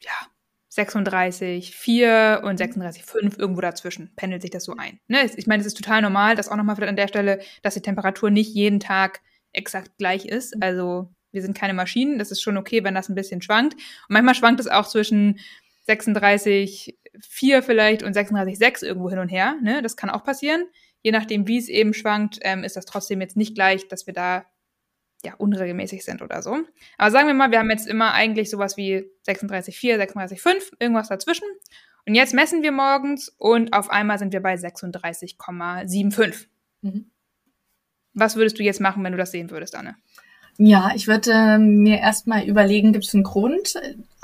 ja, 0.00 0.12
36, 0.68 1.74
4 1.76 2.42
und 2.44 2.56
36, 2.56 3.04
5, 3.04 3.38
irgendwo 3.38 3.60
dazwischen 3.60 4.12
pendelt 4.16 4.42
sich 4.42 4.50
das 4.50 4.64
so 4.64 4.74
ein. 4.76 4.98
Ne? 5.06 5.30
Ich 5.36 5.46
meine, 5.46 5.60
es 5.60 5.68
ist 5.68 5.76
total 5.76 6.02
normal, 6.02 6.34
das 6.34 6.48
auch 6.48 6.56
nochmal 6.56 6.82
an 6.82 6.96
der 6.96 7.06
Stelle, 7.06 7.40
dass 7.62 7.74
die 7.74 7.80
Temperatur 7.80 8.30
nicht 8.30 8.52
jeden 8.52 8.80
Tag 8.80 9.20
exakt 9.52 9.92
gleich 9.98 10.26
ist. 10.26 10.60
Also 10.60 11.12
wir 11.30 11.42
sind 11.42 11.56
keine 11.56 11.74
Maschinen, 11.74 12.18
das 12.18 12.32
ist 12.32 12.42
schon 12.42 12.56
okay, 12.56 12.82
wenn 12.82 12.94
das 12.94 13.08
ein 13.08 13.14
bisschen 13.14 13.40
schwankt. 13.40 13.74
Und 13.74 13.82
manchmal 14.08 14.34
schwankt 14.34 14.58
es 14.58 14.66
auch 14.66 14.88
zwischen 14.88 15.38
36, 15.86 16.98
4 17.20 17.62
vielleicht 17.62 18.02
und 18.02 18.12
36, 18.14 18.58
6 18.58 18.82
irgendwo 18.82 19.10
hin 19.10 19.20
und 19.20 19.28
her. 19.28 19.54
Ne? 19.62 19.80
Das 19.80 19.96
kann 19.96 20.10
auch 20.10 20.24
passieren 20.24 20.64
je 21.04 21.12
nachdem, 21.12 21.46
wie 21.46 21.58
es 21.58 21.68
eben 21.68 21.94
schwankt, 21.94 22.38
ähm, 22.42 22.64
ist 22.64 22.76
das 22.76 22.86
trotzdem 22.86 23.20
jetzt 23.20 23.36
nicht 23.36 23.54
gleich, 23.54 23.86
dass 23.86 24.06
wir 24.06 24.14
da 24.14 24.46
ja 25.22 25.34
unregelmäßig 25.34 26.04
sind 26.04 26.22
oder 26.22 26.42
so. 26.42 26.58
Aber 26.98 27.10
sagen 27.10 27.28
wir 27.28 27.34
mal, 27.34 27.50
wir 27.50 27.58
haben 27.58 27.70
jetzt 27.70 27.86
immer 27.86 28.12
eigentlich 28.12 28.50
sowas 28.50 28.76
wie 28.76 29.04
36,4, 29.26 29.96
36,5, 29.96 30.72
irgendwas 30.80 31.08
dazwischen. 31.08 31.46
Und 32.06 32.14
jetzt 32.14 32.34
messen 32.34 32.62
wir 32.62 32.72
morgens 32.72 33.28
und 33.38 33.72
auf 33.74 33.90
einmal 33.90 34.18
sind 34.18 34.32
wir 34.32 34.40
bei 34.40 34.54
36,75. 34.54 36.46
Mhm. 36.80 37.10
Was 38.14 38.36
würdest 38.36 38.58
du 38.58 38.62
jetzt 38.62 38.80
machen, 38.80 39.04
wenn 39.04 39.12
du 39.12 39.18
das 39.18 39.30
sehen 39.30 39.50
würdest, 39.50 39.74
Anne? 39.74 39.96
Ja, 40.56 40.92
ich 40.94 41.08
würde 41.08 41.58
mir 41.58 41.98
erstmal 41.98 42.44
überlegen, 42.44 42.92
gibt 42.92 43.06
es 43.06 43.14
einen 43.14 43.24
Grund 43.24 43.74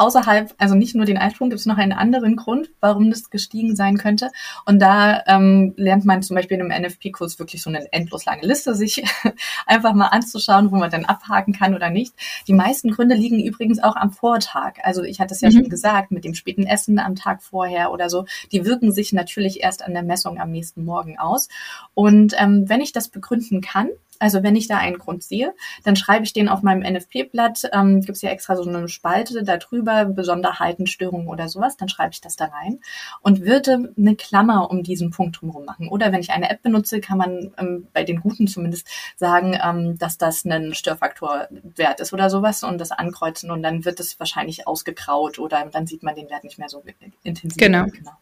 außerhalb, 0.01 0.55
also 0.57 0.75
nicht 0.75 0.95
nur 0.95 1.05
den 1.05 1.19
Eisprung, 1.19 1.51
gibt 1.51 1.61
es 1.61 1.67
noch 1.67 1.77
einen 1.77 1.93
anderen 1.93 2.37
Grund, 2.37 2.71
warum 2.81 3.11
das 3.11 3.29
gestiegen 3.29 3.77
sein 3.77 3.99
könnte. 3.99 4.31
Und 4.65 4.79
da 4.81 5.23
ähm, 5.27 5.75
lernt 5.77 6.07
man 6.07 6.23
zum 6.23 6.37
Beispiel 6.37 6.59
in 6.59 6.73
einem 6.73 6.85
NFP-Kurs 6.85 7.39
wirklich 7.39 7.63
so 7.63 7.69
eine 7.69 7.93
endlos 7.93 8.25
lange 8.25 8.47
Liste, 8.47 8.75
sich 8.75 9.05
einfach 9.67 9.93
mal 9.93 10.07
anzuschauen, 10.07 10.71
wo 10.71 10.77
man 10.77 10.91
dann 10.91 11.05
abhaken 11.05 11.53
kann 11.53 11.75
oder 11.75 11.91
nicht. 11.91 12.15
Die 12.47 12.55
meisten 12.55 12.93
Gründe 12.93 13.15
liegen 13.15 13.45
übrigens 13.45 13.83
auch 13.83 13.97
am 13.97 14.11
Vortag. 14.11 14.79
Also 14.85 15.03
ich 15.03 15.21
hatte 15.21 15.35
es 15.35 15.43
ja 15.43 15.51
mhm. 15.51 15.55
schon 15.55 15.69
gesagt, 15.69 16.13
mit 16.13 16.25
dem 16.25 16.35
späten 16.35 16.65
Essen 16.65 16.99
am 16.99 17.15
Tag 17.17 17.43
vorher 17.43 17.93
oder 17.93 18.09
so, 18.09 18.25
die 18.53 18.65
wirken 18.65 18.93
sich 18.93 19.13
natürlich 19.13 19.63
erst 19.63 19.83
an 19.83 19.93
der 19.93 20.03
Messung 20.03 20.41
am 20.41 20.51
nächsten 20.51 20.85
Morgen 20.85 21.19
aus. 21.19 21.49
Und 21.93 22.35
ähm, 22.39 22.69
wenn 22.69 22.81
ich 22.81 22.93
das 22.93 23.09
begründen 23.09 23.61
kann, 23.61 23.89
also 24.21 24.43
wenn 24.43 24.55
ich 24.55 24.69
da 24.69 24.77
einen 24.77 24.99
Grund 24.99 25.23
sehe, 25.23 25.55
dann 25.83 25.97
schreibe 25.97 26.25
ich 26.25 26.33
den 26.33 26.49
auf 26.49 26.63
meinem 26.63 26.83
NFP-Blatt. 26.83 27.71
Ähm, 27.73 28.01
Gibt 28.01 28.17
es 28.17 28.23
ja 28.23 28.31
extra 28.31 28.55
so 28.55 28.69
eine 28.69 28.89
Spalte 28.89 29.43
darüber, 29.43 30.05
Besonderheiten, 30.05 30.87
Störungen 30.87 31.27
oder 31.27 31.49
sowas. 31.49 31.77
Dann 31.77 31.89
schreibe 31.89 32.13
ich 32.13 32.21
das 32.21 32.37
da 32.37 32.45
rein 32.45 32.81
und 33.23 33.45
würde 33.45 33.93
eine 33.97 34.17
Klammer 34.17 34.71
um 34.71 34.83
diesen 34.83 35.11
Punkt 35.11 35.41
drumherum 35.41 35.65
machen. 35.65 35.89
Oder 35.89 36.13
wenn 36.13 36.21
ich 36.21 36.31
eine 36.31 36.51
App 36.51 36.63
benutze, 36.63 37.01
kann 37.01 37.19
man 37.19 37.53
ähm, 37.59 37.89
bei 37.93 38.05
den 38.05 38.21
Guten 38.21 38.47
zumindest 38.47 38.87
sagen, 39.17 39.59
ähm, 39.63 39.99
dass 39.99 40.19
das 40.19 40.45
ein 40.45 40.75
Störfaktorwert 40.75 42.01
ist 42.01 42.13
oder 42.13 42.31
sowas 42.31 42.63
und 42.63 42.79
das 42.79 42.93
ankreuzen 42.93 43.51
und 43.51 43.63
dann 43.63 43.85
wird 43.85 44.01
es 44.01 44.21
wahrscheinlich 44.21 44.69
ausgegraut 44.69 45.39
oder 45.39 45.67
dann 45.73 45.87
sieht 45.87 46.03
man 46.03 46.15
den 46.15 46.29
Wert 46.29 46.45
nicht 46.45 46.59
mehr 46.59 46.69
so 46.69 46.85
intensiv. 47.23 47.57
Genau. 47.57 47.87
Genau. 47.87 48.13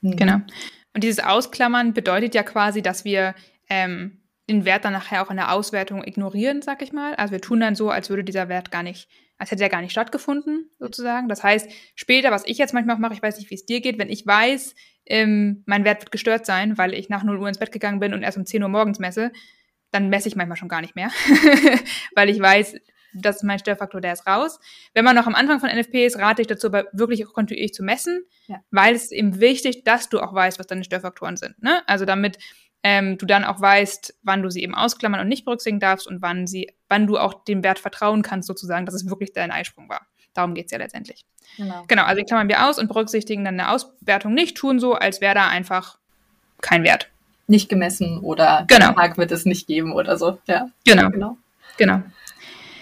Mhm. 0.00 0.16
genau. 0.16 0.36
Und 0.94 1.04
dieses 1.04 1.22
Ausklammern 1.22 1.92
bedeutet 1.92 2.34
ja 2.34 2.42
quasi, 2.42 2.82
dass 2.82 3.04
wir 3.04 3.34
ähm, 3.68 4.18
den 4.48 4.64
Wert 4.64 4.84
dann 4.84 4.92
nachher 4.92 5.22
auch 5.22 5.30
in 5.30 5.36
der 5.36 5.52
Auswertung 5.52 6.04
ignorieren, 6.04 6.62
sag 6.62 6.82
ich 6.82 6.92
mal. 6.92 7.14
Also 7.16 7.32
wir 7.32 7.40
tun 7.40 7.60
dann 7.60 7.74
so, 7.74 7.90
als 7.90 8.10
würde 8.10 8.24
dieser 8.24 8.48
Wert 8.48 8.70
gar 8.70 8.82
nicht, 8.82 9.08
als 9.38 9.50
hätte 9.50 9.62
er 9.62 9.68
gar 9.68 9.80
nicht 9.80 9.90
stattgefunden, 9.90 10.70
sozusagen. 10.78 11.28
Das 11.28 11.42
heißt, 11.42 11.68
später, 11.94 12.30
was 12.30 12.46
ich 12.46 12.58
jetzt 12.58 12.72
manchmal 12.72 12.98
mache, 12.98 13.14
ich 13.14 13.22
weiß 13.22 13.38
nicht, 13.38 13.50
wie 13.50 13.56
es 13.56 13.66
dir 13.66 13.80
geht, 13.80 13.98
wenn 13.98 14.08
ich 14.08 14.26
weiß, 14.26 14.74
ähm, 15.06 15.62
mein 15.66 15.84
Wert 15.84 16.02
wird 16.02 16.12
gestört 16.12 16.46
sein, 16.46 16.78
weil 16.78 16.94
ich 16.94 17.08
nach 17.08 17.24
0 17.24 17.38
Uhr 17.38 17.48
ins 17.48 17.58
Bett 17.58 17.72
gegangen 17.72 18.00
bin 18.00 18.14
und 18.14 18.22
erst 18.22 18.38
um 18.38 18.46
10 18.46 18.62
Uhr 18.62 18.68
morgens 18.68 18.98
messe, 18.98 19.32
dann 19.90 20.08
messe 20.08 20.28
ich 20.28 20.36
manchmal 20.36 20.56
schon 20.56 20.68
gar 20.68 20.80
nicht 20.80 20.96
mehr, 20.96 21.10
weil 22.14 22.28
ich 22.28 22.40
weiß, 22.40 22.76
das 23.14 23.36
ist 23.36 23.42
mein 23.44 23.58
Störfaktor, 23.58 24.00
der 24.00 24.12
ist 24.12 24.26
raus. 24.26 24.60
Wenn 24.92 25.04
man 25.04 25.16
noch 25.16 25.26
am 25.26 25.34
Anfang 25.34 25.60
von 25.60 25.70
NFP 25.70 26.06
ist, 26.06 26.18
rate 26.18 26.42
ich 26.42 26.48
dazu, 26.48 26.66
aber 26.66 26.84
wirklich 26.92 27.26
auch 27.26 27.32
kontinuierlich 27.32 27.72
zu 27.72 27.82
messen, 27.82 28.24
ja. 28.46 28.60
weil 28.70 28.94
es 28.94 29.10
eben 29.10 29.40
wichtig, 29.40 29.84
dass 29.84 30.08
du 30.08 30.20
auch 30.20 30.34
weißt, 30.34 30.58
was 30.58 30.66
deine 30.66 30.84
Störfaktoren 30.84 31.36
sind. 31.36 31.60
Ne? 31.62 31.82
Also 31.86 32.04
damit 32.04 32.38
ähm, 32.88 33.18
du 33.18 33.26
dann 33.26 33.42
auch 33.42 33.60
weißt, 33.60 34.14
wann 34.22 34.44
du 34.44 34.48
sie 34.48 34.62
eben 34.62 34.76
ausklammern 34.76 35.20
und 35.20 35.26
nicht 35.26 35.44
berücksichtigen 35.44 35.80
darfst 35.80 36.06
und 36.06 36.22
wann 36.22 36.46
sie, 36.46 36.72
wann 36.88 37.08
du 37.08 37.18
auch 37.18 37.42
dem 37.42 37.64
Wert 37.64 37.80
vertrauen 37.80 38.22
kannst, 38.22 38.46
sozusagen, 38.46 38.86
dass 38.86 38.94
es 38.94 39.10
wirklich 39.10 39.32
dein 39.32 39.50
Eisprung 39.50 39.88
war. 39.88 40.06
Darum 40.34 40.54
geht's 40.54 40.70
ja 40.70 40.78
letztendlich. 40.78 41.24
Genau. 41.56 41.82
genau, 41.88 42.04
also 42.04 42.20
die 42.20 42.26
klammern 42.26 42.48
wir 42.48 42.64
aus 42.64 42.78
und 42.78 42.86
berücksichtigen 42.86 43.44
dann 43.44 43.58
eine 43.58 43.72
Auswertung 43.72 44.34
nicht, 44.34 44.56
tun 44.56 44.78
so, 44.78 44.94
als 44.94 45.20
wäre 45.20 45.34
da 45.34 45.48
einfach 45.48 45.98
kein 46.60 46.84
Wert. 46.84 47.10
Nicht 47.48 47.68
gemessen 47.68 48.20
oder 48.20 48.66
genau. 48.68 48.92
Tag 48.92 49.18
wird 49.18 49.32
es 49.32 49.46
nicht 49.46 49.66
geben 49.66 49.92
oder 49.92 50.16
so. 50.16 50.38
Ja. 50.46 50.68
Genau. 50.84 51.10
Genau. 51.10 51.36
genau. 51.78 52.02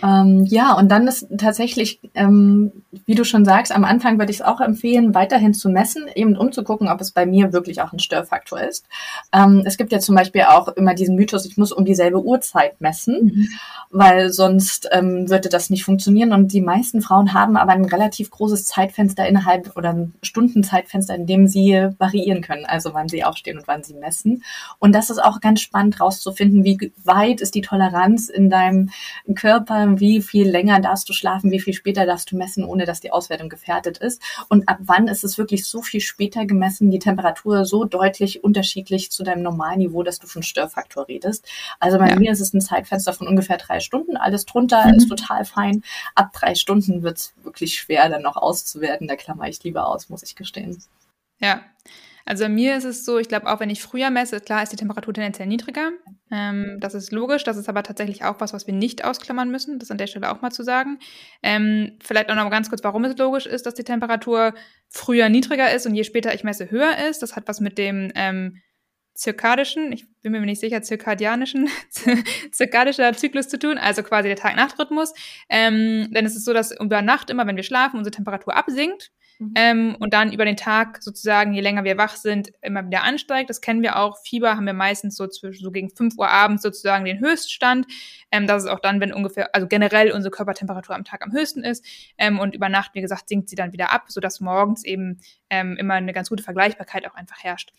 Ähm, 0.05 0.45
ja, 0.45 0.75
und 0.75 0.91
dann 0.91 1.07
ist 1.07 1.27
tatsächlich, 1.39 1.99
ähm, 2.15 2.73
wie 3.07 3.15
du 3.15 3.25
schon 3.25 3.47
sagst, 3.47 3.75
am 3.75 3.85
Anfang 3.85 4.19
würde 4.19 4.31
ich 4.31 4.41
es 4.41 4.47
auch 4.47 4.61
empfehlen, 4.61 5.15
weiterhin 5.15 5.55
zu 5.55 5.71
messen, 5.71 6.09
eben 6.15 6.37
um 6.37 6.53
zu 6.53 6.63
gucken, 6.63 6.89
ob 6.89 7.01
es 7.01 7.11
bei 7.11 7.25
mir 7.25 7.55
wirklich 7.55 7.81
auch 7.81 7.93
ein 7.93 7.99
Störfaktor 7.99 8.61
ist. 8.61 8.87
Ähm, 9.33 9.63
es 9.65 9.79
gibt 9.79 9.93
ja 9.93 10.01
zum 10.01 10.15
Beispiel 10.15 10.43
auch 10.43 10.69
immer 10.69 10.95
diesen 10.95 11.17
Mythos, 11.17 11.47
ich 11.47 11.57
muss 11.57 11.73
um 11.73 11.87
dieselbe 11.87 12.23
Uhrzeit 12.23 12.81
messen, 12.83 13.25
mhm. 13.25 13.49
weil 13.91 14.31
sonst 14.31 14.89
ähm, 14.93 15.31
würde 15.31 15.49
das 15.49 15.71
nicht 15.71 15.85
funktionieren. 15.85 16.35
Und 16.35 16.53
die 16.53 16.61
meisten 16.61 17.01
Frauen 17.01 17.33
haben 17.33 17.57
aber 17.57 17.73
ein 17.73 17.87
relativ 17.87 18.31
großes 18.31 18.67
Zeitfenster 18.67 19.27
innerhalb 19.27 19.75
oder 19.75 19.95
ein 19.95 20.13
Stundenzeitfenster, 20.21 21.15
in 21.15 21.27
dem 21.27 21.49
sie 21.49 21.89
variieren 21.97 22.43
können, 22.43 22.67
also 22.67 22.93
wann 22.93 23.09
sie 23.09 23.25
aufstehen 23.25 23.57
und 23.57 23.69
wann 23.69 23.83
sie 23.83 23.95
messen. 23.95 24.43
Und 24.79 24.95
das 24.95 25.09
ist 25.09 25.23
auch 25.23 25.41
ganz 25.41 25.63
spannend 25.63 25.99
rauszufinden, 25.99 26.63
wie 26.63 26.93
weit 27.05 27.41
ist 27.41 27.55
die 27.55 27.63
Toleranz 27.63 28.29
in 28.29 28.51
deinem 28.51 28.91
Körper, 29.35 29.94
wie 30.01 30.23
viel 30.23 30.49
länger 30.49 30.81
darfst 30.81 31.09
du 31.09 31.13
schlafen, 31.13 31.51
wie 31.51 31.61
viel 31.61 31.75
später 31.75 32.07
darfst 32.07 32.31
du 32.31 32.37
messen, 32.37 32.65
ohne 32.65 32.85
dass 32.85 33.01
die 33.01 33.11
Auswertung 33.11 33.49
gefährdet 33.49 33.99
ist. 33.99 34.23
Und 34.49 34.69
ab 34.69 34.79
wann 34.81 35.09
ist 35.09 35.25
es 35.25 35.39
wirklich 35.39 35.67
so 35.67 35.83
viel 35.83 36.01
später 36.01 36.47
gemessen, 36.47 36.91
die 36.91 36.99
Temperatur 36.99 37.65
so 37.65 37.85
deutlich 37.85 38.45
unterschiedlich 38.45 39.11
zu 39.11 39.23
deinem 39.23 39.43
Normalniveau, 39.43 40.03
dass 40.03 40.19
du 40.19 40.27
von 40.27 40.43
Störfaktor 40.43 41.09
redest. 41.09 41.47
Also 41.81 41.99
bei 41.99 42.11
ja. 42.11 42.19
mir 42.19 42.33
ist 42.33 42.41
es 42.41 42.53
ein 42.55 42.61
Zeitfenster 42.61 43.13
von 43.13 43.29
ungefähr 43.29 43.57
drei 43.57 43.81
Stunden. 43.81 44.17
Alles 44.17 44.45
drunter 44.47 44.87
mhm. 44.87 44.95
ist 44.95 45.09
total 45.09 45.45
fein. 45.45 45.83
Ab 46.15 46.33
drei 46.33 46.55
Stunden 46.55 47.03
wird 47.03 47.19
es 47.19 47.35
wirklich 47.43 47.79
schwer, 47.79 48.09
dann 48.09 48.23
noch 48.23 48.37
auszuwerten. 48.37 49.09
Da 49.09 49.17
klammer 49.17 49.49
ich 49.49 49.63
lieber 49.63 49.87
aus, 49.87 50.09
muss 50.09 50.23
ich 50.23 50.37
gestehen. 50.37 50.83
Ja, 51.41 51.63
also 52.27 52.49
mir 52.49 52.77
ist 52.77 52.85
es 52.85 53.05
so, 53.05 53.19
ich 53.19 53.29
glaube, 53.29 53.47
auch 53.53 53.61
wenn 53.61 53.69
ich 53.69 53.83
früher 53.83 54.11
messe, 54.11 54.41
klar 54.41 54.63
ist 54.63 54.73
die 54.73 54.77
Temperatur 54.77 55.13
tendenziell 55.13 55.47
niedriger. 55.47 55.91
Ähm, 56.31 56.79
das 56.81 56.95
ist 56.95 57.13
logisch. 57.13 57.45
Das 57.45 57.59
ist 57.59 57.69
aber 57.69 57.83
tatsächlich 57.83 58.25
auch 58.25 58.41
was, 58.41 58.55
was 58.55 58.67
wir 58.67 58.73
nicht 58.75 59.05
ausklammern 59.05 59.51
müssen. 59.51 59.79
Das 59.79 59.91
an 59.91 59.99
der 59.99 60.07
Stelle 60.07 60.33
auch 60.33 60.41
mal 60.41 60.51
zu 60.51 60.63
sagen. 60.63 60.99
Ähm, 61.43 61.99
vielleicht 62.03 62.31
auch 62.31 62.35
noch 62.35 62.45
mal 62.45 62.51
ganz 62.51 62.71
kurz, 62.71 62.83
warum 62.83 63.05
es 63.05 63.17
logisch 63.19 63.47
ist, 63.47 63.67
dass 63.67 63.75
die 63.75 63.85
Temperatur 63.85 64.55
früher 64.89 65.29
niedriger 65.29 65.73
ist 65.73 65.87
und 65.87 65.95
je 65.95 66.05
später 66.05 66.35
ich 66.35 66.45
messe, 66.45 66.71
höher 66.71 66.97
ist. 67.11 67.23
Das 67.23 67.37
hat 67.37 67.47
was 67.47 67.61
mit 67.61 67.77
dem 67.77 68.11
ähm, 68.15 68.63
zirkadischen, 69.13 69.93
ich 69.93 70.07
bin 70.23 70.33
mir 70.33 70.41
nicht 70.41 70.61
sicher, 70.61 70.83
zirkadianischen, 70.83 71.69
zirkadischer 72.51 73.13
Zyklus 73.13 73.49
zu 73.49 73.59
tun, 73.59 73.79
also 73.79 74.03
quasi 74.03 74.29
der 74.29 74.37
Tag-Nacht-Rhythmus. 74.37 75.13
Ähm, 75.49 76.09
denn 76.11 76.25
es 76.25 76.35
ist 76.35 76.45
so, 76.45 76.53
dass 76.53 76.73
über 76.73 77.03
Nacht 77.03 77.29
immer, 77.31 77.47
wenn 77.47 77.57
wir 77.57 77.63
schlafen, 77.63 77.99
unsere 77.99 78.15
Temperatur 78.15 78.57
absinkt. 78.57 79.13
Mhm. 79.39 79.53
Ähm, 79.57 79.97
und 79.99 80.15
dann 80.15 80.33
über 80.33 80.45
den 80.45 80.57
Tag 80.57 81.03
sozusagen, 81.03 81.53
je 81.55 81.61
länger 81.61 81.85
wir 81.85 81.97
wach 81.97 82.17
sind, 82.17 82.53
immer 82.63 82.85
wieder 82.87 83.03
ansteigt. 83.03 83.51
Das 83.51 83.61
kennen 83.61 83.83
wir 83.83 83.97
auch. 83.97 84.19
Fieber 84.25 84.57
haben 84.57 84.67
wir 84.67 84.73
meistens 84.73 85.17
so 85.17 85.27
zwischen 85.27 85.63
so 85.63 85.71
gegen 85.71 85.91
5 85.91 86.17
Uhr 86.19 86.29
abends 86.29 86.63
sozusagen 86.63 87.05
den 87.05 87.21
Höchststand. 87.21 87.87
Ähm, 88.31 88.47
das 88.47 88.65
ist 88.65 88.71
auch 88.71 88.81
dann, 88.81 89.01
wenn 89.01 89.13
ungefähr, 89.13 89.55
also 89.55 89.67
generell 89.67 90.13
unsere 90.13 90.31
Körpertemperatur 90.31 90.95
am 90.95 91.05
Tag 91.05 91.23
am 91.25 91.33
höchsten 91.33 91.65
ist. 91.65 91.85
Ähm, 92.19 92.39
und 92.39 92.55
über 92.55 92.69
Nacht, 92.69 92.93
wie 92.95 93.01
gesagt, 93.01 93.29
sinkt 93.29 93.49
sie 93.49 93.57
dann 93.57 93.73
wieder 93.73 93.93
ab, 93.93 94.05
sodass 94.09 94.41
morgens 94.41 94.85
eben 94.85 95.21
ähm, 95.51 95.77
immer 95.77 95.95
eine 95.95 96.13
ganz 96.13 96.29
gute 96.29 96.43
Vergleichbarkeit 96.43 97.07
auch 97.07 97.15
einfach 97.15 97.43
herrscht 97.43 97.73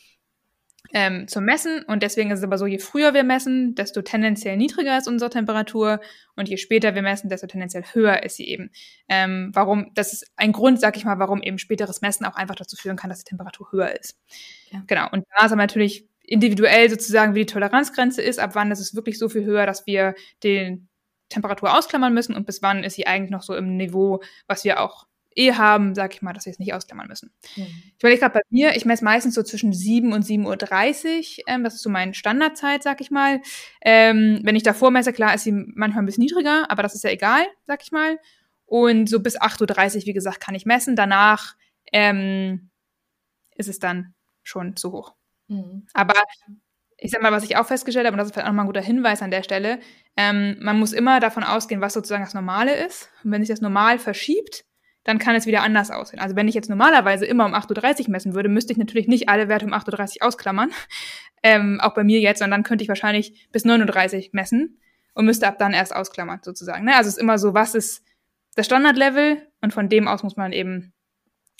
ähm, 0.93 1.27
zum 1.27 1.45
Messen. 1.45 1.83
Und 1.83 2.03
deswegen 2.03 2.31
ist 2.31 2.39
es 2.39 2.43
aber 2.43 2.57
so, 2.57 2.65
je 2.65 2.79
früher 2.79 3.13
wir 3.13 3.23
messen, 3.23 3.75
desto 3.75 4.01
tendenziell 4.01 4.57
niedriger 4.57 4.97
ist 4.97 5.07
unsere 5.07 5.29
Temperatur. 5.29 5.99
Und 6.35 6.49
je 6.49 6.57
später 6.57 6.95
wir 6.95 7.01
messen, 7.01 7.29
desto 7.29 7.47
tendenziell 7.47 7.83
höher 7.93 8.23
ist 8.23 8.37
sie 8.37 8.47
eben. 8.47 8.71
Ähm, 9.07 9.51
warum, 9.53 9.91
das 9.93 10.13
ist 10.13 10.31
ein 10.35 10.51
Grund, 10.51 10.79
sag 10.79 10.97
ich 10.97 11.05
mal, 11.05 11.19
warum 11.19 11.41
eben 11.41 11.57
späteres 11.57 12.01
Messen 12.01 12.25
auch 12.25 12.35
einfach 12.35 12.55
dazu 12.55 12.75
führen 12.75 12.97
kann, 12.97 13.09
dass 13.09 13.23
die 13.23 13.29
Temperatur 13.29 13.71
höher 13.71 13.97
ist. 13.99 14.17
Ja. 14.71 14.83
Genau. 14.87 15.09
Und 15.11 15.25
da 15.37 15.45
ist 15.45 15.51
aber 15.51 15.61
natürlich 15.61 16.07
individuell 16.21 16.89
sozusagen, 16.89 17.35
wie 17.35 17.39
die 17.39 17.53
Toleranzgrenze 17.53 18.21
ist, 18.21 18.39
ab 18.39 18.51
wann 18.53 18.71
ist 18.71 18.79
es 18.79 18.95
wirklich 18.95 19.19
so 19.19 19.29
viel 19.29 19.45
höher, 19.45 19.65
dass 19.65 19.85
wir 19.85 20.15
den 20.43 20.87
Temperatur 21.29 21.75
ausklammern 21.77 22.13
müssen 22.13 22.35
und 22.35 22.45
bis 22.45 22.61
wann 22.61 22.83
ist 22.83 22.95
sie 22.95 23.07
eigentlich 23.07 23.31
noch 23.31 23.43
so 23.43 23.55
im 23.55 23.77
Niveau, 23.77 24.21
was 24.47 24.63
wir 24.63 24.79
auch 24.79 25.07
eh 25.35 25.53
haben, 25.53 25.95
sag 25.95 26.13
ich 26.13 26.21
mal, 26.21 26.33
dass 26.33 26.45
wir 26.45 26.51
es 26.51 26.59
nicht 26.59 26.73
ausklammern 26.73 27.07
müssen. 27.07 27.31
Mhm. 27.55 27.63
Ich 27.63 27.99
überlege 27.99 28.21
gerade 28.21 28.33
bei 28.33 28.41
mir, 28.49 28.75
ich 28.75 28.85
messe 28.85 29.03
meistens 29.03 29.35
so 29.35 29.43
zwischen 29.43 29.73
7 29.73 30.13
und 30.13 30.25
7.30 30.25 31.39
Uhr. 31.39 31.43
Ähm, 31.47 31.63
das 31.63 31.75
ist 31.75 31.83
so 31.83 31.89
meine 31.89 32.13
Standardzeit, 32.13 32.83
sag 32.83 33.01
ich 33.01 33.11
mal. 33.11 33.41
Ähm, 33.81 34.39
wenn 34.43 34.55
ich 34.55 34.63
davor 34.63 34.91
messe, 34.91 35.13
klar 35.13 35.33
ist 35.35 35.43
sie 35.43 35.51
manchmal 35.51 36.03
ein 36.03 36.05
bisschen 36.05 36.23
niedriger, 36.23 36.69
aber 36.69 36.83
das 36.83 36.95
ist 36.95 37.03
ja 37.03 37.09
egal, 37.09 37.45
sag 37.67 37.83
ich 37.83 37.91
mal. 37.91 38.17
Und 38.65 39.09
so 39.09 39.19
bis 39.19 39.39
8.30 39.39 39.97
Uhr, 39.97 40.05
wie 40.05 40.13
gesagt, 40.13 40.39
kann 40.39 40.55
ich 40.55 40.65
messen. 40.65 40.95
Danach 40.95 41.55
ähm, 41.91 42.69
ist 43.55 43.69
es 43.69 43.79
dann 43.79 44.13
schon 44.43 44.75
zu 44.75 44.91
hoch. 44.91 45.13
Mhm. 45.47 45.85
Aber 45.93 46.15
ich 46.97 47.11
sag 47.11 47.21
mal, 47.21 47.31
was 47.31 47.43
ich 47.43 47.57
auch 47.57 47.67
festgestellt 47.67 48.05
habe, 48.05 48.13
und 48.13 48.19
das 48.19 48.27
ist 48.27 48.33
vielleicht 48.33 48.47
auch 48.47 48.51
nochmal 48.51 48.65
ein 48.65 48.69
guter 48.69 48.81
Hinweis 48.81 49.21
an 49.21 49.31
der 49.31 49.43
Stelle, 49.43 49.79
ähm, 50.17 50.57
man 50.61 50.79
muss 50.79 50.93
immer 50.93 51.19
davon 51.19 51.43
ausgehen, 51.43 51.81
was 51.81 51.93
sozusagen 51.93 52.23
das 52.23 52.33
Normale 52.33 52.73
ist. 52.85 53.09
Und 53.23 53.31
wenn 53.31 53.41
sich 53.41 53.49
das 53.49 53.61
Normal 53.61 53.99
verschiebt, 53.99 54.65
dann 55.05 55.19
kann 55.19 55.35
es 55.35 55.45
wieder 55.45 55.61
anders 55.61 55.91
aussehen. 55.91 56.19
Also 56.19 56.35
wenn 56.35 56.49
ich 56.49 56.55
jetzt 56.55 56.69
normalerweise 56.69 57.25
immer 57.25 57.45
um 57.45 57.53
8.30 57.53 58.05
Uhr 58.05 58.09
messen 58.09 58.33
würde, 58.33 58.49
müsste 58.49 58.73
ich 58.73 58.77
natürlich 58.77 59.07
nicht 59.07 59.29
alle 59.29 59.47
Werte 59.47 59.65
um 59.65 59.73
8.30 59.73 60.21
Uhr 60.21 60.27
ausklammern, 60.27 60.71
ähm, 61.43 61.79
auch 61.79 61.93
bei 61.93 62.03
mir 62.03 62.19
jetzt, 62.19 62.39
sondern 62.39 62.59
dann 62.59 62.63
könnte 62.63 62.83
ich 62.83 62.89
wahrscheinlich 62.89 63.47
bis 63.51 63.63
39 63.63 64.33
messen 64.33 64.81
und 65.13 65.25
müsste 65.25 65.47
ab 65.47 65.57
dann 65.59 65.73
erst 65.73 65.95
ausklammern, 65.95 66.41
sozusagen. 66.43 66.83
Ne? 66.85 66.95
Also 66.95 67.07
es 67.07 67.15
ist 67.15 67.21
immer 67.21 67.37
so, 67.37 67.53
was 67.53 67.75
ist 67.75 68.03
das 68.55 68.65
Standardlevel 68.65 69.47
und 69.61 69.73
von 69.73 69.89
dem 69.89 70.07
aus 70.07 70.23
muss 70.23 70.35
man 70.35 70.51
eben 70.51 70.93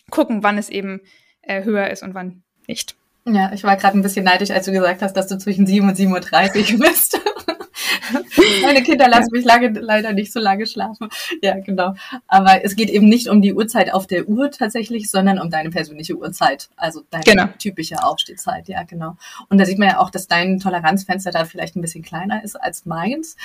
gucken, 0.09 0.43
wann 0.43 0.57
es 0.57 0.69
eben 0.69 1.01
äh, 1.41 1.63
höher 1.63 1.89
ist 1.89 2.03
und 2.03 2.15
wann 2.15 2.43
nicht. 2.67 2.95
Ja, 3.27 3.51
ich 3.53 3.63
war 3.63 3.75
gerade 3.75 3.97
ein 3.97 4.01
bisschen 4.01 4.25
neidisch, 4.25 4.51
als 4.51 4.65
du 4.65 4.71
gesagt 4.71 5.01
hast, 5.01 5.13
dass 5.13 5.27
du 5.27 5.37
zwischen 5.37 5.65
7 5.65 5.87
und 5.87 5.97
7.30 5.97 6.73
Uhr 6.73 6.79
bist. 6.87 7.19
Meine 8.63 8.83
Kinder 8.83 9.07
lassen 9.07 9.31
mich 9.31 9.45
lange, 9.45 9.69
leider 9.79 10.13
nicht 10.13 10.31
so 10.31 10.39
lange 10.39 10.65
schlafen. 10.65 11.09
Ja, 11.41 11.59
genau. 11.59 11.95
Aber 12.27 12.63
es 12.63 12.75
geht 12.75 12.89
eben 12.89 13.07
nicht 13.07 13.29
um 13.29 13.41
die 13.41 13.53
Uhrzeit 13.53 13.93
auf 13.93 14.07
der 14.07 14.27
Uhr 14.27 14.51
tatsächlich, 14.51 15.09
sondern 15.09 15.39
um 15.39 15.49
deine 15.49 15.69
persönliche 15.69 16.15
Uhrzeit. 16.15 16.69
Also 16.75 17.01
deine 17.09 17.23
genau. 17.23 17.47
typische 17.59 18.03
Aufstehzeit. 18.03 18.67
Ja, 18.67 18.83
genau. 18.83 19.17
Und 19.49 19.57
da 19.57 19.65
sieht 19.65 19.79
man 19.79 19.89
ja 19.89 19.99
auch, 19.99 20.09
dass 20.09 20.27
dein 20.27 20.59
Toleranzfenster 20.59 21.31
da 21.31 21.45
vielleicht 21.45 21.75
ein 21.75 21.81
bisschen 21.81 22.03
kleiner 22.03 22.43
ist 22.43 22.55
als 22.55 22.85
meins. 22.85 23.35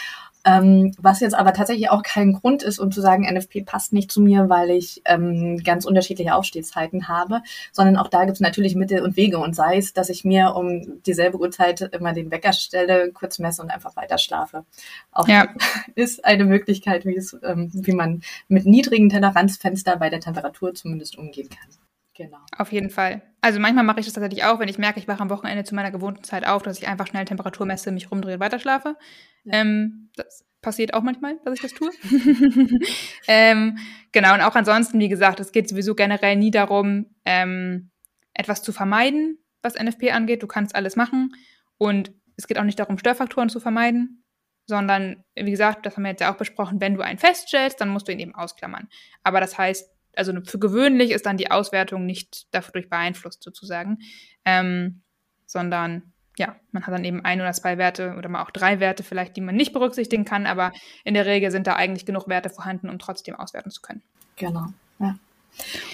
Ähm, 0.44 0.92
was 0.99 1.20
jetzt 1.20 1.35
aber 1.35 1.52
tatsächlich 1.52 1.90
auch 1.90 2.02
kein 2.02 2.32
Grund 2.32 2.62
ist, 2.62 2.78
um 2.78 2.90
zu 2.90 3.00
sagen, 3.00 3.25
NFP 3.30 3.64
passt 3.64 3.92
nicht 3.92 4.11
zu 4.11 4.23
mir, 4.23 4.49
weil 4.49 4.70
ich 4.70 5.02
ähm, 5.04 5.59
ganz 5.62 5.85
unterschiedliche 5.85 6.35
Aufstehzeiten 6.35 7.09
habe, 7.09 7.42
sondern 7.73 7.97
auch 7.97 8.09
da 8.09 8.25
gibt 8.25 8.37
es 8.37 8.40
natürlich 8.40 8.75
Mittel 8.75 9.02
und 9.02 9.16
Wege 9.16 9.38
und 9.38 9.54
sei 9.54 9.76
es, 9.76 9.92
dass 9.92 10.09
ich 10.09 10.25
mir 10.25 10.54
um 10.56 11.02
dieselbe 11.04 11.38
Uhrzeit 11.38 11.80
immer 11.92 12.12
den 12.14 12.30
Wecker 12.30 12.52
stelle, 12.52 13.12
kurz 13.12 13.38
messe 13.38 13.61
und 13.61 13.70
einfach 13.70 13.97
weiter 13.97 14.18
schlafe. 14.18 14.64
Auch 15.12 15.28
ja. 15.28 15.49
ist 15.94 16.25
eine 16.25 16.44
Möglichkeit, 16.44 17.04
wie, 17.04 17.16
es, 17.16 17.37
ähm, 17.42 17.70
wie 17.73 17.92
man 17.92 18.23
mit 18.49 18.64
niedrigen 18.64 19.11
Toleranzfenster 19.11 19.97
bei 19.97 20.09
der 20.09 20.20
Temperatur 20.20 20.75
zumindest 20.75 21.18
umgehen 21.18 21.50
kann. 21.50 21.79
Genau. 22.20 22.36
Auf 22.58 22.70
jeden 22.70 22.90
Fall. 22.90 23.22
Also 23.40 23.60
manchmal 23.60 23.82
mache 23.82 24.00
ich 24.00 24.04
das 24.04 24.12
tatsächlich 24.12 24.44
auch, 24.44 24.58
wenn 24.58 24.68
ich 24.68 24.76
merke, 24.76 25.00
ich 25.00 25.08
wache 25.08 25.22
am 25.22 25.30
Wochenende 25.30 25.64
zu 25.64 25.74
meiner 25.74 25.90
gewohnten 25.90 26.22
Zeit 26.22 26.46
auf, 26.46 26.62
dass 26.62 26.78
ich 26.78 26.86
einfach 26.86 27.06
schnell 27.06 27.24
Temperatur 27.24 27.64
messe, 27.64 27.92
mich 27.92 28.10
rumdrehe 28.10 28.34
und 28.34 28.40
weiterschlafe. 28.40 28.96
Ja. 29.44 29.60
Ähm, 29.60 30.10
das 30.16 30.44
passiert 30.60 30.92
auch 30.92 31.02
manchmal, 31.02 31.38
dass 31.46 31.54
ich 31.54 31.62
das 31.62 31.72
tue. 31.72 31.90
ähm, 33.26 33.78
genau, 34.12 34.34
und 34.34 34.42
auch 34.42 34.54
ansonsten, 34.54 35.00
wie 35.00 35.08
gesagt, 35.08 35.40
es 35.40 35.50
geht 35.50 35.70
sowieso 35.70 35.94
generell 35.94 36.36
nie 36.36 36.50
darum, 36.50 37.06
ähm, 37.24 37.90
etwas 38.34 38.62
zu 38.62 38.74
vermeiden, 38.74 39.38
was 39.62 39.82
NFP 39.82 40.10
angeht. 40.10 40.42
Du 40.42 40.46
kannst 40.46 40.74
alles 40.74 40.94
machen. 40.96 41.32
Und 41.78 42.12
es 42.36 42.46
geht 42.46 42.58
auch 42.58 42.64
nicht 42.64 42.78
darum, 42.78 42.98
Störfaktoren 42.98 43.48
zu 43.48 43.60
vermeiden, 43.60 44.24
sondern, 44.66 45.24
wie 45.34 45.50
gesagt, 45.50 45.86
das 45.86 45.96
haben 45.96 46.02
wir 46.02 46.10
jetzt 46.10 46.20
ja 46.20 46.30
auch 46.30 46.36
besprochen, 46.36 46.82
wenn 46.82 46.96
du 46.96 47.00
einen 47.00 47.18
feststellst, 47.18 47.80
dann 47.80 47.88
musst 47.88 48.08
du 48.08 48.12
ihn 48.12 48.20
eben 48.20 48.34
ausklammern. 48.34 48.90
Aber 49.22 49.40
das 49.40 49.56
heißt, 49.56 49.90
also 50.16 50.32
für 50.44 50.58
gewöhnlich 50.58 51.10
ist 51.10 51.26
dann 51.26 51.36
die 51.36 51.50
Auswertung 51.50 52.06
nicht 52.06 52.46
dadurch 52.50 52.88
beeinflusst 52.88 53.42
sozusagen, 53.42 53.98
ähm, 54.44 55.02
sondern 55.46 56.12
ja, 56.38 56.56
man 56.72 56.86
hat 56.86 56.94
dann 56.94 57.04
eben 57.04 57.24
ein 57.24 57.40
oder 57.40 57.52
zwei 57.52 57.76
Werte 57.76 58.14
oder 58.16 58.28
mal 58.28 58.42
auch 58.42 58.50
drei 58.50 58.80
Werte 58.80 59.02
vielleicht, 59.02 59.36
die 59.36 59.40
man 59.40 59.56
nicht 59.56 59.72
berücksichtigen 59.72 60.24
kann, 60.24 60.46
aber 60.46 60.72
in 61.04 61.14
der 61.14 61.26
Regel 61.26 61.50
sind 61.50 61.66
da 61.66 61.74
eigentlich 61.74 62.06
genug 62.06 62.28
Werte 62.28 62.50
vorhanden, 62.50 62.88
um 62.88 62.98
trotzdem 62.98 63.34
auswerten 63.34 63.70
zu 63.70 63.82
können. 63.82 64.02
Genau, 64.36 64.66
ja. 64.98 65.16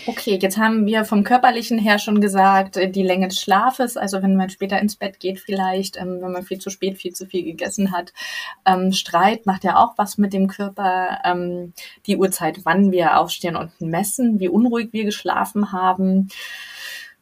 Okay, 0.06 0.38
jetzt 0.40 0.58
haben 0.58 0.86
wir 0.86 1.04
vom 1.04 1.24
körperlichen 1.24 1.78
her 1.78 1.98
schon 1.98 2.20
gesagt, 2.20 2.76
äh, 2.76 2.90
die 2.90 3.02
Länge 3.02 3.28
des 3.28 3.40
Schlafes, 3.40 3.96
also 3.96 4.22
wenn 4.22 4.36
man 4.36 4.50
später 4.50 4.78
ins 4.80 4.96
Bett 4.96 5.18
geht 5.18 5.40
vielleicht, 5.40 5.96
ähm, 5.96 6.18
wenn 6.20 6.32
man 6.32 6.44
viel 6.44 6.58
zu 6.58 6.70
spät, 6.70 6.98
viel 6.98 7.12
zu 7.12 7.26
viel 7.26 7.42
gegessen 7.42 7.92
hat. 7.92 8.12
Ähm, 8.64 8.92
Streit 8.92 9.46
macht 9.46 9.64
ja 9.64 9.76
auch 9.76 9.94
was 9.96 10.18
mit 10.18 10.32
dem 10.32 10.46
Körper. 10.46 11.18
Ähm, 11.24 11.72
die 12.06 12.16
Uhrzeit, 12.16 12.60
wann 12.64 12.92
wir 12.92 13.18
aufstehen 13.18 13.56
und 13.56 13.80
messen, 13.80 14.38
wie 14.40 14.48
unruhig 14.48 14.90
wir 14.92 15.04
geschlafen 15.04 15.72
haben. 15.72 16.28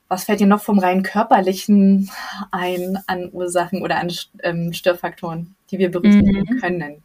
Was 0.08 0.24
fällt 0.24 0.40
dir 0.40 0.46
noch 0.46 0.62
vom 0.62 0.78
rein 0.78 1.02
körperlichen 1.02 2.10
ein 2.50 2.98
an 3.06 3.30
Ursachen 3.32 3.82
oder 3.82 3.98
an 3.98 4.12
ähm, 4.42 4.72
Störfaktoren, 4.72 5.54
die 5.70 5.78
wir 5.78 5.90
berücksichtigen 5.90 6.46
mhm. 6.54 6.60
können? 6.60 7.02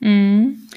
Mhm 0.00 0.68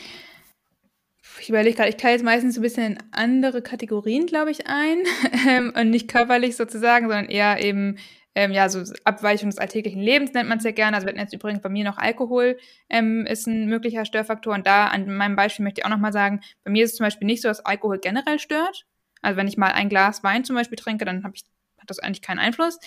ich 1.42 1.50
überlege 1.50 1.76
gerade, 1.76 1.90
ich 1.90 1.98
teile 1.98 2.14
jetzt 2.14 2.24
meistens 2.24 2.58
ein 2.58 2.62
bisschen 2.62 2.94
in 2.94 3.04
andere 3.12 3.62
Kategorien, 3.62 4.26
glaube 4.26 4.52
ich, 4.52 4.68
ein. 4.68 5.00
Ähm, 5.48 5.74
und 5.76 5.90
nicht 5.90 6.10
körperlich 6.10 6.58
sozusagen, 6.58 7.08
sondern 7.08 7.30
eher 7.30 7.64
eben, 7.64 7.98
ähm, 8.36 8.52
ja, 8.52 8.68
so 8.68 8.84
Abweichung 9.06 9.50
des 9.50 9.58
alltäglichen 9.58 10.02
Lebens 10.02 10.34
nennt 10.34 10.50
man 10.50 10.58
es 10.58 10.64
ja 10.64 10.72
gerne. 10.72 10.96
Also 10.96 11.08
wir 11.08 11.12
hatten 11.12 11.22
jetzt 11.22 11.34
übrigens 11.34 11.62
bei 11.62 11.70
mir 11.70 11.86
noch 11.86 11.98
Alkohol, 11.98 12.58
ähm, 12.90 13.26
ist 13.26 13.48
ein 13.48 13.68
möglicher 13.68 14.06
Störfaktor. 14.06 14.54
Und 14.54 14.68
da 14.68 14.88
an 14.88 15.08
meinem 15.16 15.36
Beispiel 15.36 15.64
möchte 15.64 15.82
ich 15.82 15.86
auch 15.86 15.90
nochmal 15.90 16.12
sagen, 16.12 16.42
bei 16.64 16.72
mir 16.72 16.84
ist 16.84 16.92
es 16.92 16.98
zum 16.98 17.06
Beispiel 17.06 17.26
nicht 17.26 17.42
so, 17.42 17.48
dass 17.48 17.66
Alkohol 17.66 18.00
generell 18.00 18.40
stört. 18.40 18.86
Also 19.22 19.38
wenn 19.38 19.48
ich 19.48 19.58
mal 19.58 19.72
ein 19.72 19.90
Glas 19.90 20.24
Wein 20.24 20.44
zum 20.44 20.56
Beispiel 20.56 20.78
trinke, 20.78 21.06
dann 21.06 21.20
ich, 21.34 21.46
hat 21.78 21.90
das 21.90 22.00
eigentlich 22.00 22.22
keinen 22.22 22.40
Einfluss. 22.40 22.80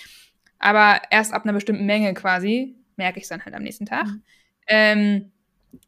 Aber 0.59 1.01
erst 1.09 1.33
ab 1.33 1.43
einer 1.43 1.53
bestimmten 1.53 1.85
Menge 1.85 2.13
quasi 2.13 2.75
merke 2.95 3.17
ich 3.17 3.23
es 3.23 3.29
dann 3.29 3.43
halt 3.43 3.55
am 3.55 3.63
nächsten 3.63 3.85
Tag. 3.85 4.05
Mhm. 4.05 4.23
Ähm, 4.67 5.31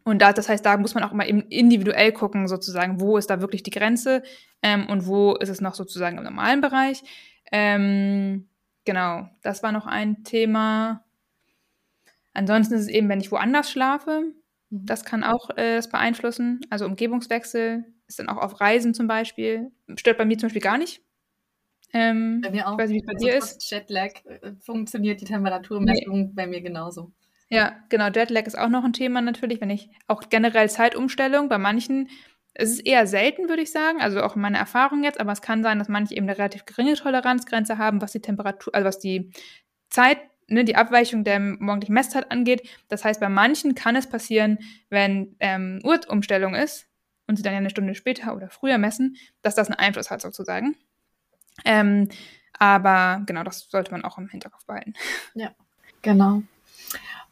und 0.03 0.21
da, 0.21 0.33
das 0.33 0.49
heißt, 0.49 0.65
da 0.65 0.77
muss 0.77 0.95
man 0.95 1.03
auch 1.03 1.11
immer 1.11 1.25
individuell 1.25 2.11
gucken, 2.11 2.47
sozusagen, 2.47 2.99
wo 2.99 3.17
ist 3.17 3.29
da 3.29 3.41
wirklich 3.41 3.63
die 3.63 3.71
Grenze 3.71 4.23
ähm, 4.61 4.87
und 4.87 5.07
wo 5.07 5.35
ist 5.35 5.49
es 5.49 5.61
noch 5.61 5.75
sozusagen 5.75 6.17
im 6.17 6.23
normalen 6.23 6.61
Bereich. 6.61 7.03
Ähm, 7.51 8.47
genau, 8.83 9.29
das 9.41 9.63
war 9.63 9.71
noch 9.71 9.85
ein 9.85 10.23
Thema. 10.23 11.03
Ansonsten 12.33 12.75
ist 12.75 12.81
es 12.81 12.87
eben, 12.87 13.09
wenn 13.09 13.21
ich 13.21 13.31
woanders 13.31 13.69
schlafe, 13.71 14.33
mhm. 14.69 14.85
das 14.85 15.05
kann 15.05 15.23
auch 15.23 15.49
äh, 15.51 15.75
das 15.75 15.89
beeinflussen. 15.89 16.61
Also 16.69 16.85
Umgebungswechsel 16.85 17.85
ist 18.07 18.19
dann 18.19 18.29
auch 18.29 18.37
auf 18.37 18.59
Reisen 18.59 18.93
zum 18.93 19.07
Beispiel. 19.07 19.71
Stört 19.95 20.17
bei 20.17 20.25
mir 20.25 20.37
zum 20.37 20.47
Beispiel 20.47 20.61
gar 20.61 20.77
nicht. 20.77 21.01
Ähm, 21.93 22.41
bei 22.41 22.51
mir 22.51 22.67
auch. 22.67 22.73
Ich 22.73 22.79
weiß 22.79 22.89
nicht, 22.89 22.97
wie 22.97 22.99
es 23.01 23.05
bei 23.05 23.13
also 23.13 23.25
dir 23.25 23.37
ist. 23.37 23.71
Jetlag 23.71 24.11
äh, 24.25 24.53
funktioniert 24.59 25.21
die 25.21 25.25
Temperaturmessung 25.25 26.27
nee. 26.27 26.31
bei 26.33 26.47
mir 26.47 26.61
genauso. 26.61 27.11
Ja, 27.55 27.75
genau. 27.89 28.07
Jetlag 28.07 28.45
ist 28.45 28.57
auch 28.57 28.69
noch 28.69 28.83
ein 28.83 28.93
Thema 28.93 29.21
natürlich, 29.21 29.61
wenn 29.61 29.69
ich 29.69 29.89
auch 30.07 30.29
generell 30.29 30.69
Zeitumstellung 30.69 31.47
bei 31.47 31.57
manchen. 31.57 32.09
Es 32.53 32.69
ist 32.69 32.85
eher 32.85 33.07
selten, 33.07 33.49
würde 33.49 33.61
ich 33.61 33.71
sagen, 33.71 34.01
also 34.01 34.21
auch 34.21 34.35
in 34.35 34.41
meiner 34.41 34.59
Erfahrung 34.59 35.03
jetzt, 35.03 35.19
aber 35.19 35.31
es 35.31 35.41
kann 35.41 35.63
sein, 35.63 35.79
dass 35.79 35.89
manche 35.89 36.15
eben 36.15 36.27
eine 36.27 36.37
relativ 36.37 36.65
geringe 36.65 36.93
Toleranzgrenze 36.93 37.77
haben, 37.77 38.01
was 38.01 38.11
die 38.11 38.21
Temperatur, 38.21 38.73
also 38.73 38.85
was 38.85 38.99
die 38.99 39.31
Zeit, 39.89 40.19
ne, 40.47 40.63
die 40.63 40.75
Abweichung 40.75 41.23
der 41.23 41.39
morgendlichen 41.39 41.93
Messzeit 41.93 42.31
angeht. 42.31 42.67
Das 42.87 43.03
heißt, 43.03 43.19
bei 43.19 43.29
manchen 43.29 43.75
kann 43.75 43.95
es 43.95 44.07
passieren, 44.07 44.59
wenn 44.89 45.35
ähm, 45.39 45.79
Uhrumstellung 45.83 46.55
ist 46.55 46.87
und 47.27 47.37
sie 47.37 47.43
dann 47.43 47.53
ja 47.53 47.59
eine 47.59 47.69
Stunde 47.69 47.95
später 47.95 48.35
oder 48.35 48.49
früher 48.49 48.77
messen, 48.77 49.17
dass 49.41 49.55
das 49.55 49.69
einen 49.69 49.79
Einfluss 49.79 50.11
hat 50.11 50.21
sozusagen. 50.21 50.75
Ähm, 51.63 52.09
aber 52.57 53.23
genau, 53.25 53.43
das 53.43 53.69
sollte 53.69 53.91
man 53.91 54.03
auch 54.03 54.17
im 54.17 54.29
Hinterkopf 54.29 54.65
behalten. 54.65 54.93
Ja, 55.33 55.51
genau. 56.01 56.43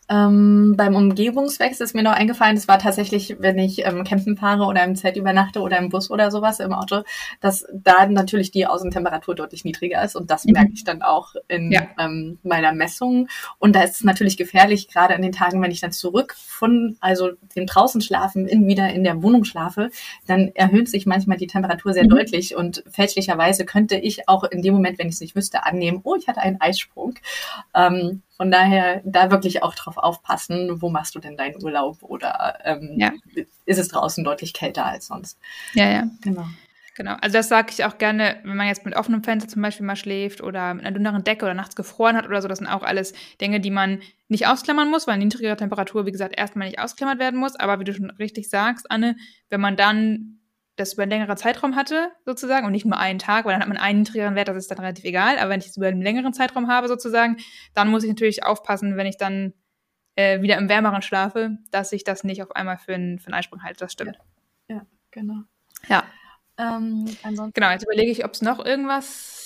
Ähm, 0.10 0.76
beim 0.76 0.96
Umgebungswechsel 0.96 1.86
ist 1.86 1.96
mir 1.96 2.04
noch 2.04 2.12
eingefallen, 2.12 2.56
das 2.56 2.68
war 2.68 2.78
tatsächlich, 2.78 3.38
wenn 3.40 3.58
ich 3.58 3.86
ähm, 3.86 4.04
campen 4.04 4.36
fahre 4.36 4.66
oder 4.66 4.84
im 4.84 4.96
Zelt 4.96 5.16
übernachte 5.16 5.62
oder 5.62 5.78
im 5.78 5.90
Bus 5.90 6.12
oder 6.12 6.30
sowas 6.30 6.60
im 6.60 6.74
Auto, 6.74 7.04
dass 7.40 7.66
da 7.74 8.06
natürlich 8.08 8.52
die 8.52 8.68
Außentemperatur 8.68 9.34
deutlich 9.34 9.64
niedriger 9.64 10.04
ist 10.04 10.18
und 10.18 10.30
das 10.30 10.44
mhm. 10.44 10.54
merke 10.54 10.72
ich 10.74 10.84
dann 10.84 11.02
auch 11.02 11.36
in 11.48 11.72
ja. 11.72 11.88
ähm, 11.98 12.38
meiner 12.44 12.74
Messung. 12.74 13.30
Und 13.60 13.76
da 13.76 13.84
ist 13.84 13.96
es 13.96 14.04
natürlich 14.04 14.36
gefährlich, 14.36 14.90
gerade 14.90 15.16
an 15.16 15.22
den 15.22 15.32
Tagen, 15.32 15.62
wenn 15.62 15.72
ich 15.72 15.80
dann 15.80 15.94
zurück 15.94 16.36
von 16.38 16.98
also 17.00 17.32
dem 17.56 17.66
draußen 17.66 18.02
schlafen 18.02 18.46
in 18.46 18.68
wieder 18.68 18.90
in 18.90 19.06
der 19.06 19.24
Wohnung 19.24 19.46
schlafe, 19.46 19.90
dann 20.28 20.50
erhöht 20.54 20.90
sich 20.90 21.06
manchmal 21.06 21.38
die 21.38 21.48
Temperatur 21.48 21.94
sehr 21.94 22.04
mhm. 22.04 22.10
deutlich 22.10 22.56
und 22.58 22.84
fälschlicherweise 22.92 23.66
könnte 23.66 23.96
ich 23.96 24.28
auch 24.28 24.44
in 24.44 24.62
dem 24.62 24.74
Moment, 24.74 25.00
wenn 25.00 25.08
ich 25.08 25.16
es 25.16 25.22
nicht 25.22 25.36
wüsste, 25.36 25.66
annehmen, 25.66 26.02
oh, 26.04 26.16
ich 26.16 26.28
hatte 26.28 26.42
einen 26.42 26.60
Eissprung. 26.60 27.16
Ähm, 27.74 28.22
von 28.36 28.52
daher 28.52 29.02
da 29.06 29.32
wirklich 29.32 29.64
auch 29.64 29.76
drauf 29.76 29.98
aufpassen, 29.98 30.82
wo 30.82 30.90
machst 30.90 31.16
du 31.16 31.20
denn 31.20 31.38
deinen 31.38 31.64
Urlaub 31.64 32.02
oder 32.02 32.60
ähm, 32.64 32.96
ja. 32.98 33.12
ist 33.66 33.80
es 33.80 33.88
draußen 33.90 34.24
deutlich 34.24 34.54
kälter 34.54 34.86
als 34.86 35.08
sonst. 35.08 35.38
Ja, 35.74 35.90
ja. 35.90 36.04
Genau. 36.22 36.46
Genau, 36.96 37.16
also 37.22 37.34
das 37.40 37.50
sage 37.50 37.72
ich 37.72 37.86
auch 37.86 37.98
gerne, 37.98 38.40
wenn 38.44 38.56
man 38.56 38.68
jetzt 38.68 38.86
mit 38.86 38.96
offenem 38.96 39.24
Fenster 39.24 39.50
zum 39.50 39.64
Beispiel 39.64 39.86
mal 39.86 39.96
schläft 39.96 40.42
oder 40.42 40.76
mit 40.76 40.86
einer 40.86 40.94
dünneren 40.94 41.24
Decke 41.24 41.44
oder 41.46 41.56
nachts 41.56 41.76
gefroren 41.76 42.16
hat 42.16 42.28
oder 42.28 42.40
so, 42.40 42.48
das 42.48 42.60
sind 42.60 42.68
auch 42.68 42.84
alles 42.84 43.14
Dinge, 43.42 43.60
die 43.60 43.72
man 43.72 44.02
nicht 44.28 44.46
ausklammern 44.46 44.92
muss, 44.92 45.08
weil 45.08 45.18
niedrigere 45.18 45.58
Temperatur, 45.58 46.06
wie 46.06 46.12
gesagt, 46.12 46.38
erstmal 46.38 46.68
nicht 46.68 46.80
ausklammert 46.80 47.18
werden 47.18 47.40
muss. 47.40 47.56
Aber 47.56 47.80
wie 47.80 47.84
du 47.84 47.96
schon 47.96 48.12
richtig 48.12 48.48
sagst, 48.48 48.92
Anne, 48.92 49.16
wenn 49.50 49.60
man 49.60 49.76
dann 49.76 50.40
das 50.76 50.94
über 50.94 51.04
einen 51.04 51.12
längeren 51.12 51.38
Zeitraum 51.38 51.76
hatte, 51.76 52.12
sozusagen, 52.26 52.66
und 52.66 52.72
nicht 52.72 52.86
nur 52.86 52.98
einen 52.98 53.20
Tag, 53.20 53.46
weil 53.46 53.54
dann 53.54 53.62
hat 53.62 53.68
man 53.68 53.78
einen 53.78 54.00
niedrigeren 54.00 54.36
Wert, 54.36 54.48
das 54.48 54.58
ist 54.58 54.72
dann 54.72 54.80
relativ 54.80 55.06
egal. 55.06 55.38
Aber 55.38 55.50
wenn 55.50 55.60
ich 55.60 55.68
es 55.68 55.78
über 55.78 55.88
einen 55.88 56.02
längeren 56.02 56.34
Zeitraum 56.34 56.68
habe, 56.68 56.88
sozusagen, 56.88 57.38
dann 57.74 57.90
muss 57.90 58.04
ich 58.04 58.10
natürlich 58.10 58.44
aufpassen, 58.44 58.98
wenn 58.98 59.06
ich 59.06 59.18
dann 59.18 59.54
äh, 60.16 60.42
wieder 60.42 60.58
im 60.58 60.70
Wärmeren 60.70 61.02
schlafe, 61.02 61.58
dass 61.72 61.92
ich 61.92 62.04
das 62.04 62.24
nicht 62.24 62.42
auf 62.42 62.56
einmal 62.56 62.78
für 62.78 62.96
einen, 62.96 63.20
für 63.20 63.28
einen 63.28 63.36
Eisprung 63.36 63.64
halte. 63.64 63.80
Das 63.80 63.92
stimmt. 63.92 64.18
Ja, 64.68 64.78
ja 64.78 64.86
genau. 65.12 65.44
Ja. 65.88 66.04
Ähm, 66.58 67.06
genau, 67.54 67.72
jetzt 67.72 67.84
überlege 67.84 68.12
ich, 68.12 68.26
ob 68.26 68.34
es 68.34 68.42
noch 68.42 68.64
irgendwas 68.64 69.43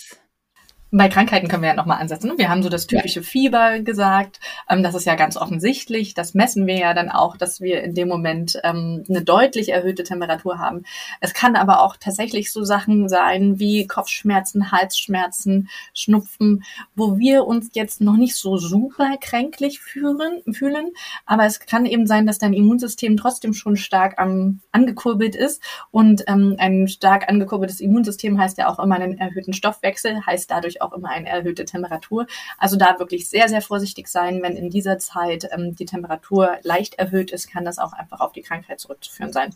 bei 0.92 1.10
Krankheiten 1.10 1.50
können 1.50 1.64
wir 1.64 1.70
ja 1.70 1.76
nochmal 1.76 2.00
ansetzen. 2.00 2.32
Wir 2.38 2.50
haben 2.50 2.64
so 2.64 2.70
das 2.70 2.88
typische 2.88 3.22
Fieber 3.22 3.80
gesagt. 3.80 4.40
Ähm, 4.70 4.84
das 4.84 4.96
ist 4.96 5.06
ja 5.06 5.16
ganz 5.16 5.36
offensichtlich. 5.36 6.14
Das 6.14 6.34
messen 6.34 6.66
wir 6.66 6.78
ja 6.78 6.94
dann 6.94 7.10
auch, 7.10 7.36
dass 7.36 7.60
wir 7.60 7.84
in 7.84 7.94
dem 7.94 8.08
Moment 8.08 8.58
ähm, 8.64 9.04
eine 9.10 9.22
deutlich 9.22 9.70
erhöhte 9.70 10.04
Temperatur 10.04 10.60
haben. 10.60 10.84
Es 11.20 11.34
kann 11.34 11.58
aber 11.58 11.82
auch 11.82 11.98
tatsächlich 11.98 12.54
so 12.54 12.64
Sachen 12.64 13.10
sein 13.10 13.60
wie 13.60 13.86
Kopfschmerzen, 13.86 14.72
Halsschmerzen, 14.72 15.70
Schnupfen, 15.94 16.64
wo 16.96 17.18
wir 17.18 17.46
uns 17.46 17.72
jetzt 17.74 18.00
noch 18.00 18.16
nicht 18.16 18.36
so 18.36 18.56
super 18.56 19.18
kränklich 19.20 19.82
fühlen. 19.82 20.42
fühlen. 20.54 20.94
Aber 21.26 21.46
es 21.46 21.60
kann 21.60 21.86
eben 21.86 22.08
sein, 22.08 22.26
dass 22.26 22.38
dein 22.38 22.54
Immunsystem 22.54 23.18
trotzdem 23.18 23.54
schon 23.54 23.76
stark 23.76 24.20
am, 24.20 24.62
angekurbelt 24.72 25.36
ist. 25.36 25.62
Und 25.92 26.24
ähm, 26.28 26.56
ein 26.60 26.88
stark 26.88 27.28
angekurbeltes 27.28 27.82
Immunsystem 27.82 28.40
heißt 28.40 28.58
ja 28.58 28.70
auch 28.70 28.80
immer 28.80 28.96
einen 28.96 29.18
erhöhten 29.18 29.52
Stoffwechsel, 29.52 30.26
heißt 30.26 30.50
dadurch 30.50 30.77
auch 30.82 30.94
immer 30.94 31.10
eine 31.10 31.28
erhöhte 31.28 31.66
Temperatur. 31.66 32.28
Also 32.58 32.78
da 32.78 33.00
wirklich 33.00 33.30
sehr, 33.30 33.50
sehr 33.50 33.62
vorsichtig 33.62 34.08
sein. 34.08 34.42
Wenn 34.42 34.56
in 34.56 34.70
dieser 34.70 34.98
Zeit 34.98 35.48
ähm, 35.52 35.76
die 35.76 35.86
Temperatur 35.86 36.58
leicht 36.64 36.96
erhöht 36.96 37.32
ist, 37.32 37.52
kann 37.52 37.66
das 37.66 37.80
auch 37.80 37.94
einfach 37.94 38.20
auf 38.20 38.32
die 38.32 38.42
Krankheit 38.42 38.80
zurückzuführen 38.80 39.34
sein. 39.34 39.56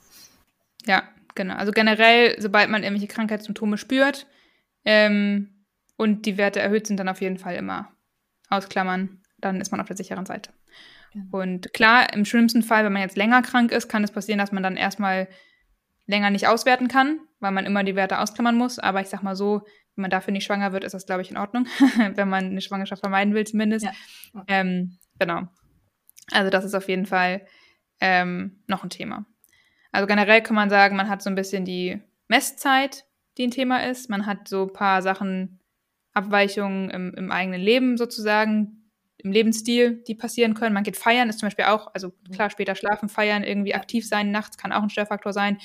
Ja, 0.86 1.04
genau. 1.36 1.56
Also 1.56 1.72
generell, 1.72 2.40
sobald 2.40 2.70
man 2.70 2.84
irgendwelche 2.84 3.14
Krankheitssymptome 3.14 3.78
spürt 3.78 4.28
ähm, 4.86 5.66
und 5.98 6.26
die 6.26 6.38
Werte 6.38 6.60
erhöht 6.60 6.88
sind, 6.88 7.00
dann 7.00 7.10
auf 7.10 7.22
jeden 7.22 7.38
Fall 7.38 7.56
immer 7.56 7.92
ausklammern. 8.50 9.22
Dann 9.40 9.62
ist 9.62 9.72
man 9.72 9.82
auf 9.82 9.88
der 9.88 9.98
sicheren 9.98 10.26
Seite. 10.26 10.52
Genau. 11.14 11.26
Und 11.32 11.74
klar, 11.74 12.14
im 12.14 12.26
schlimmsten 12.26 12.64
Fall, 12.64 12.86
wenn 12.86 12.94
man 12.94 13.02
jetzt 13.02 13.18
länger 13.18 13.42
krank 13.42 13.72
ist, 13.72 13.90
kann 13.90 14.04
es 14.04 14.12
passieren, 14.12 14.40
dass 14.40 14.52
man 14.52 14.64
dann 14.64 14.78
erstmal 14.78 15.28
länger 16.06 16.30
nicht 16.30 16.48
auswerten 16.48 16.88
kann, 16.88 17.20
weil 17.40 17.52
man 17.52 17.66
immer 17.66 17.84
die 17.84 17.96
Werte 17.96 18.20
ausklammern 18.20 18.56
muss. 18.56 18.80
Aber 18.80 19.02
ich 19.02 19.08
sag 19.08 19.24
mal 19.24 19.36
so, 19.36 19.64
wenn 19.96 20.04
man 20.04 20.12
dafür 20.12 20.32
nicht 20.32 20.46
schwanger 20.46 20.72
wird, 20.72 20.84
ist 20.84 20.94
das, 20.94 21.06
glaube 21.06 21.22
ich, 21.22 21.32
in 21.32 21.38
Ordnung, 21.38 21.68
wenn 22.16 22.30
man 22.30 22.46
eine 22.46 22.62
Schwangerschaft 22.62 23.02
vermeiden 23.02 23.34
will, 23.34 23.46
zumindest. 23.46 23.86
Ja. 23.86 23.92
Ähm, 24.48 24.98
genau. 25.20 25.48
Also 26.32 26.50
das 26.50 26.64
ist 26.66 26.76
auf 26.76 26.88
jeden 26.88 27.06
Fall 27.06 27.46
ähm, 28.00 28.64
noch 28.68 28.84
ein 28.84 28.90
Thema. 28.90 29.26
Also 29.92 30.08
generell 30.08 30.42
kann 30.42 30.56
man 30.56 30.70
sagen, 30.70 30.96
man 30.96 31.10
hat 31.10 31.22
so 31.22 31.30
ein 31.30 31.36
bisschen 31.36 31.66
die 31.66 32.02
Messzeit, 32.28 33.06
die 33.38 33.48
ein 33.48 33.52
Thema 33.52 33.86
ist. 33.86 34.10
Man 34.10 34.26
hat 34.26 34.48
so 34.48 34.64
ein 34.64 34.74
paar 34.74 35.02
Sachen, 35.02 35.60
Abweichungen 36.14 36.90
im, 36.90 37.14
im 37.14 37.32
eigenen 37.32 37.62
Leben 37.62 37.98
sozusagen, 37.98 38.90
im 39.18 39.32
Lebensstil, 39.32 40.04
die 40.08 40.16
passieren 40.16 40.56
können. 40.56 40.74
Man 40.74 40.84
geht 40.84 40.98
feiern, 40.98 41.30
ist 41.30 41.40
zum 41.40 41.48
Beispiel 41.48 41.66
auch, 41.66 41.94
also 41.94 42.12
klar, 42.34 42.50
später 42.50 42.76
schlafen, 42.76 43.08
feiern, 43.08 43.44
irgendwie 43.44 43.76
aktiv 43.76 44.08
sein 44.08 44.32
nachts 44.32 44.58
kann 44.58 44.72
auch 44.72 44.82
ein 44.82 44.90
Störfaktor 44.90 45.32
sein. 45.32 45.58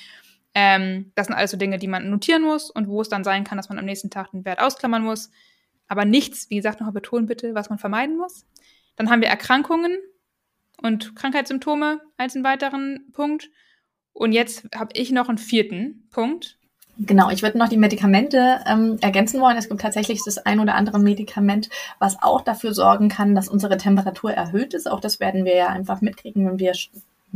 Ähm, 0.58 1.12
das 1.14 1.26
sind 1.26 1.36
alles 1.36 1.50
so 1.50 1.58
Dinge, 1.58 1.78
die 1.78 1.86
man 1.86 2.08
notieren 2.08 2.42
muss 2.42 2.70
und 2.70 2.88
wo 2.88 3.02
es 3.02 3.10
dann 3.10 3.24
sein 3.24 3.44
kann, 3.44 3.58
dass 3.58 3.68
man 3.68 3.78
am 3.78 3.84
nächsten 3.84 4.08
Tag 4.08 4.30
den 4.30 4.46
Wert 4.46 4.58
ausklammern 4.58 5.04
muss. 5.04 5.30
Aber 5.86 6.06
nichts, 6.06 6.48
wie 6.48 6.56
gesagt, 6.56 6.80
nochmal 6.80 6.94
betonen 6.94 7.26
bitte, 7.26 7.54
was 7.54 7.68
man 7.68 7.78
vermeiden 7.78 8.16
muss. 8.16 8.46
Dann 8.96 9.10
haben 9.10 9.20
wir 9.20 9.28
Erkrankungen 9.28 9.98
und 10.80 11.14
Krankheitssymptome 11.14 12.00
als 12.16 12.34
einen 12.34 12.44
weiteren 12.44 13.12
Punkt. 13.12 13.50
Und 14.14 14.32
jetzt 14.32 14.66
habe 14.74 14.94
ich 14.94 15.12
noch 15.12 15.28
einen 15.28 15.36
vierten 15.36 16.08
Punkt. 16.10 16.56
Genau, 16.98 17.28
ich 17.28 17.42
würde 17.42 17.58
noch 17.58 17.68
die 17.68 17.76
Medikamente 17.76 18.60
ähm, 18.66 18.96
ergänzen 19.02 19.42
wollen. 19.42 19.58
Es 19.58 19.68
gibt 19.68 19.82
tatsächlich 19.82 20.22
das 20.24 20.38
ein 20.38 20.58
oder 20.58 20.74
andere 20.74 20.98
Medikament, 20.98 21.68
was 21.98 22.22
auch 22.22 22.40
dafür 22.40 22.72
sorgen 22.72 23.10
kann, 23.10 23.34
dass 23.34 23.50
unsere 23.50 23.76
Temperatur 23.76 24.32
erhöht 24.32 24.72
ist. 24.72 24.90
Auch 24.90 25.00
das 25.00 25.20
werden 25.20 25.44
wir 25.44 25.54
ja 25.54 25.68
einfach 25.68 26.00
mitkriegen, 26.00 26.46
wenn 26.46 26.58
wir 26.58 26.72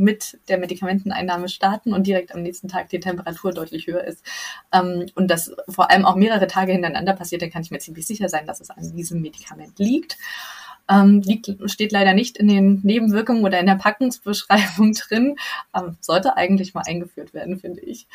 mit 0.01 0.39
der 0.49 0.57
Medikamenteneinnahme 0.57 1.47
starten 1.47 1.93
und 1.93 2.07
direkt 2.07 2.33
am 2.33 2.41
nächsten 2.41 2.67
Tag 2.67 2.89
die 2.89 2.99
Temperatur 2.99 3.53
deutlich 3.53 3.87
höher 3.87 4.03
ist. 4.03 4.25
Ähm, 4.73 5.05
und 5.15 5.29
das 5.29 5.53
vor 5.69 5.91
allem 5.91 6.05
auch 6.05 6.15
mehrere 6.15 6.47
Tage 6.47 6.71
hintereinander 6.71 7.13
passiert, 7.13 7.41
dann 7.41 7.51
kann 7.51 7.61
ich 7.61 7.71
mir 7.71 7.79
ziemlich 7.79 8.07
sicher 8.07 8.27
sein, 8.27 8.47
dass 8.47 8.59
es 8.59 8.69
an 8.71 8.95
diesem 8.95 9.21
Medikament 9.21 9.77
liegt. 9.77 10.17
Ähm, 10.89 11.21
liegt, 11.21 11.51
steht 11.65 11.91
leider 11.91 12.13
nicht 12.13 12.37
in 12.37 12.47
den 12.47 12.81
Nebenwirkungen 12.83 13.43
oder 13.43 13.59
in 13.59 13.65
der 13.65 13.75
Packungsbeschreibung 13.75 14.93
drin. 15.09 15.35
Ähm, 15.75 15.97
sollte 16.01 16.37
eigentlich 16.37 16.73
mal 16.73 16.83
eingeführt 16.85 17.33
werden, 17.33 17.59
finde 17.59 17.81
ich. 17.81 18.07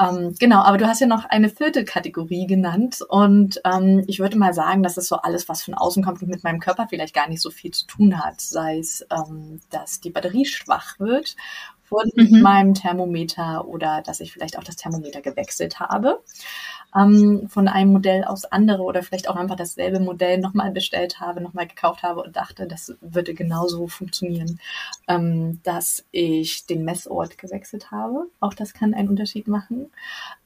Ähm, 0.00 0.34
genau, 0.40 0.62
aber 0.62 0.76
du 0.76 0.88
hast 0.88 1.00
ja 1.00 1.06
noch 1.06 1.24
eine 1.24 1.48
vierte 1.48 1.84
Kategorie 1.84 2.46
genannt 2.48 2.98
und 3.08 3.60
ähm, 3.64 4.02
ich 4.08 4.18
würde 4.18 4.36
mal 4.36 4.52
sagen, 4.52 4.82
das 4.82 4.96
ist 4.96 5.06
so 5.06 5.16
alles, 5.16 5.48
was 5.48 5.62
von 5.62 5.74
außen 5.74 6.02
kommt 6.02 6.20
und 6.20 6.28
mit 6.28 6.42
meinem 6.42 6.58
Körper 6.58 6.86
vielleicht 6.90 7.14
gar 7.14 7.28
nicht 7.28 7.40
so 7.40 7.50
viel 7.50 7.70
zu 7.70 7.86
tun 7.86 8.18
hat. 8.18 8.40
Sei 8.40 8.78
es, 8.78 9.06
ähm, 9.12 9.60
dass 9.70 10.00
die 10.00 10.10
Batterie 10.10 10.46
schwach 10.46 10.98
wird 10.98 11.36
von 11.84 12.10
mhm. 12.16 12.40
meinem 12.40 12.74
Thermometer 12.74 13.66
oder 13.68 14.02
dass 14.02 14.20
ich 14.20 14.32
vielleicht 14.32 14.58
auch 14.58 14.64
das 14.64 14.76
Thermometer 14.76 15.20
gewechselt 15.20 15.78
habe 15.78 16.22
ähm, 16.96 17.48
von 17.48 17.68
einem 17.68 17.92
Modell 17.92 18.24
aus 18.24 18.44
andere 18.44 18.82
oder 18.82 19.02
vielleicht 19.02 19.28
auch 19.28 19.36
einfach 19.36 19.56
dasselbe 19.56 20.00
Modell 20.00 20.38
nochmal 20.38 20.70
bestellt 20.70 21.20
habe, 21.20 21.40
nochmal 21.40 21.66
gekauft 21.66 22.02
habe 22.02 22.22
und 22.22 22.36
dachte, 22.36 22.66
das 22.66 22.94
würde 23.00 23.34
genauso 23.34 23.88
funktionieren, 23.88 24.60
ähm, 25.08 25.60
dass 25.64 26.04
ich 26.12 26.66
den 26.66 26.84
Messort 26.84 27.38
gewechselt 27.38 27.90
habe. 27.90 28.26
Auch 28.40 28.54
das 28.54 28.74
kann 28.74 28.94
einen 28.94 29.08
Unterschied 29.08 29.48
machen. 29.48 29.90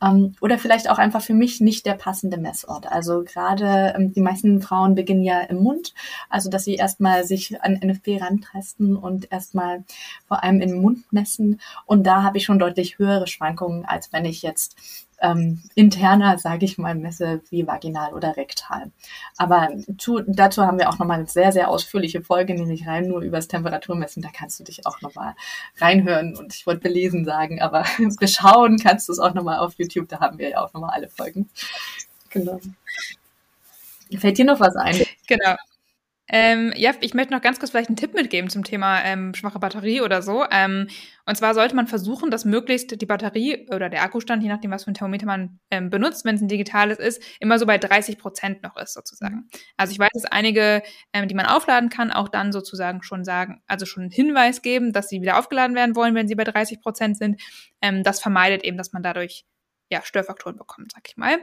Ähm, 0.03 0.35
oder 0.41 0.59
vielleicht 0.59 0.89
auch 0.91 0.99
einfach 0.99 1.23
für 1.23 1.35
mich 1.35 1.61
nicht 1.61 1.85
der 1.87 1.95
passende 1.95 2.39
Messort. 2.39 2.91
Also 2.91 3.25
gerade 3.25 3.95
ähm, 3.97 4.13
die 4.13 4.21
meisten 4.21 4.63
Frauen 4.63 4.95
beginnen 4.95 5.23
ja 5.23 5.41
im 5.41 5.59
Mund, 5.59 5.95
also 6.31 6.49
dass 6.49 6.65
sie 6.65 6.77
erstmal 6.77 7.25
sich 7.25 7.61
an 7.63 7.75
NFP 7.75 8.21
rantasten 8.21 8.97
und 8.97 9.31
erstmal 9.31 9.85
vor 10.27 10.43
allem 10.43 10.61
im 10.61 10.81
Mund 10.81 11.13
messen. 11.13 11.61
Und 11.87 12.07
da 12.07 12.23
habe 12.23 12.39
ich 12.39 12.45
schon 12.45 12.59
deutlich 12.59 12.99
höhere 12.99 13.27
Schwankungen, 13.27 13.85
als 13.85 14.13
wenn 14.13 14.25
ich 14.25 14.43
jetzt 14.43 14.77
ähm, 15.21 15.63
interner, 15.75 16.39
sage 16.39 16.65
ich 16.65 16.79
mal, 16.79 16.95
messe 16.95 17.41
wie 17.51 17.67
vaginal 17.67 18.15
oder 18.15 18.37
rektal. 18.37 18.91
Aber 19.37 19.69
zu, 19.99 20.21
dazu 20.27 20.63
haben 20.63 20.79
wir 20.79 20.89
auch 20.89 20.99
nochmal 20.99 21.19
eine 21.19 21.27
sehr, 21.27 21.53
sehr 21.53 21.69
ausführliche 21.69 22.23
Folge, 22.23 22.55
nämlich 22.55 22.87
rein 22.87 23.09
nur 23.09 23.23
übers 23.23 23.49
Temperaturmessen. 23.49 24.23
Da 24.23 24.29
kannst 24.33 24.61
du 24.61 24.65
dich 24.65 24.87
auch 24.87 25.01
nochmal 25.01 25.35
reinhören 25.79 26.37
und 26.37 26.55
ich 26.55 26.67
wollte 26.67 26.81
belesen 26.81 27.25
sagen, 27.25 27.61
aber 27.61 27.85
beschauen 28.21 28.79
kannst 28.79 29.09
du 29.09 29.13
es 29.13 29.19
auch 29.19 29.35
nochmal 29.35 29.59
auf 29.59 29.75
YouTube. 29.77 30.09
Da 30.09 30.21
haben 30.21 30.39
wir 30.39 30.51
ja 30.51 30.61
auch 30.61 30.73
nochmal 30.73 30.91
alle 30.91 31.09
Folgen. 31.09 31.49
Genau. 32.31 32.61
Fällt 34.17 34.39
dir 34.39 34.45
noch 34.45 34.61
was 34.61 34.77
ein? 34.77 35.05
Genau. 35.27 35.57
Ähm, 36.31 36.73
ja, 36.77 36.93
ich 37.01 37.15
möchte 37.15 37.33
noch 37.33 37.41
ganz 37.41 37.59
kurz 37.59 37.71
vielleicht 37.71 37.89
einen 37.89 37.97
Tipp 37.97 38.15
mitgeben 38.15 38.51
zum 38.51 38.65
Thema 38.65 39.03
ähm, 39.03 39.35
schwache 39.35 39.59
Batterie 39.59 40.01
oder 40.03 40.21
so. 40.23 40.45
Ähm, 40.51 40.89
und 41.25 41.37
zwar 41.37 41.55
sollte 41.55 41.75
man 41.75 41.87
versuchen, 41.87 42.31
dass 42.31 42.45
möglichst 42.45 43.01
die 43.01 43.07
Batterie 43.07 43.67
oder 43.71 43.89
der 43.89 44.03
Akkustand, 44.03 44.43
je 44.43 44.49
nachdem, 44.49 44.71
was 44.71 44.85
für 44.85 44.91
ein 44.91 44.95
Thermometer 44.95 45.27
man 45.27 45.59
ähm, 45.71 45.91
benutzt, 45.91 46.25
wenn 46.25 46.35
es 46.35 46.41
ein 46.41 46.49
digitales 46.49 46.99
ist, 46.99 47.23
immer 47.41 47.59
so 47.59 47.67
bei 47.67 47.79
30 47.79 48.19
Prozent 48.19 48.63
noch 48.63 48.77
ist 48.77 48.95
sozusagen. 48.95 49.37
Mhm. 49.37 49.49
Also 49.77 49.93
ich 49.93 49.99
weiß, 49.99 50.11
dass 50.13 50.25
einige, 50.27 50.83
ähm, 51.13 51.29
die 51.29 51.35
man 51.35 51.47
aufladen 51.47 51.89
kann, 51.89 52.13
auch 52.13 52.29
dann 52.29 52.53
sozusagen 52.53 53.03
schon 53.03 53.25
sagen, 53.25 53.63
also 53.67 53.87
schon 53.87 54.05
einen 54.05 54.13
Hinweis 54.13 54.63
geben, 54.63 54.93
dass 54.93 55.09
sie 55.09 55.23
wieder 55.23 55.39
aufgeladen 55.39 55.75
werden 55.75 55.97
wollen, 55.97 56.15
wenn 56.15 56.29
sie 56.29 56.35
bei 56.35 56.45
30 56.45 56.81
Prozent 56.81 57.17
sind. 57.17 57.41
Ähm, 57.81 58.03
das 58.03 58.21
vermeidet 58.21 58.65
eben, 58.65 58.77
dass 58.77 58.93
man 58.93 59.03
dadurch 59.03 59.45
ja, 59.91 60.03
Störfaktoren 60.03 60.57
bekommt, 60.57 60.93
sag 60.93 61.09
ich 61.09 61.17
mal. 61.17 61.39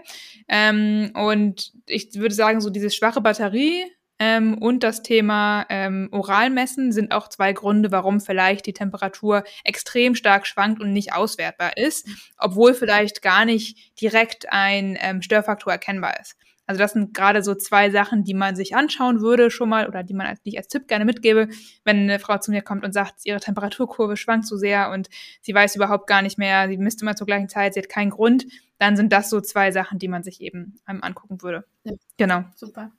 Ähm, 0.47 1.11
und 1.15 1.73
ich 1.87 2.13
würde 2.15 2.35
sagen, 2.35 2.61
so 2.61 2.69
diese 2.69 2.91
schwache 2.91 3.21
Batterie 3.21 3.85
ähm, 4.17 4.57
und 4.57 4.83
das 4.83 5.01
Thema 5.01 5.65
ähm, 5.69 6.07
Oralmessen 6.11 6.91
sind 6.91 7.11
auch 7.11 7.27
zwei 7.27 7.51
Gründe, 7.53 7.91
warum 7.91 8.21
vielleicht 8.21 8.65
die 8.65 8.73
Temperatur 8.73 9.43
extrem 9.63 10.15
stark 10.15 10.47
schwankt 10.47 10.81
und 10.81 10.93
nicht 10.93 11.13
auswertbar 11.13 11.77
ist, 11.77 12.07
obwohl 12.37 12.73
vielleicht 12.73 13.21
gar 13.21 13.45
nicht 13.45 13.99
direkt 13.99 14.51
ein 14.51 14.97
ähm, 15.01 15.21
Störfaktor 15.21 15.73
erkennbar 15.73 16.19
ist. 16.19 16.37
Also 16.67 16.79
das 16.79 16.93
sind 16.93 17.13
gerade 17.13 17.43
so 17.43 17.53
zwei 17.53 17.91
Sachen, 17.91 18.23
die 18.23 18.33
man 18.33 18.55
sich 18.55 18.75
anschauen 18.75 19.21
würde 19.21 19.51
schon 19.51 19.69
mal 19.69 19.87
oder 19.87 20.01
die 20.01 20.15
man 20.15 20.27
als, 20.27 20.41
die 20.41 20.49
ich 20.49 20.57
als 20.57 20.67
Tipp 20.67 20.87
gerne 20.87 21.05
mitgebe, 21.05 21.47
wenn 21.83 21.97
eine 21.97 22.17
Frau 22.17 22.37
zu 22.39 22.51
mir 22.51 22.63
kommt 22.63 22.83
und 22.83 22.91
sagt, 22.91 23.25
ihre 23.25 23.39
Temperaturkurve 23.39 24.17
schwankt 24.17 24.47
so 24.47 24.57
sehr 24.57 24.89
und 24.91 25.09
sie 25.41 25.53
weiß 25.53 25.75
überhaupt 25.75 26.07
gar 26.07 26.21
nicht 26.21 26.39
mehr, 26.39 26.67
sie 26.67 26.77
misst 26.77 27.01
immer 27.01 27.15
zur 27.15 27.27
gleichen 27.27 27.49
Zeit, 27.49 27.75
sie 27.75 27.81
hat 27.81 27.89
keinen 27.89 28.09
Grund, 28.09 28.47
dann 28.79 28.95
sind 28.95 29.13
das 29.13 29.29
so 29.29 29.41
zwei 29.41 29.71
Sachen, 29.71 29.99
die 29.99 30.07
man 30.07 30.23
sich 30.23 30.41
eben 30.41 30.79
ähm, 30.89 31.03
angucken 31.03 31.41
würde. 31.43 31.65
Ja. 31.83 31.93
Genau. 32.17 32.45
Super. 32.55 32.91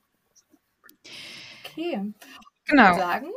Okay. 1.65 2.13
Genau. 2.67 2.97
Sagen. 2.97 3.29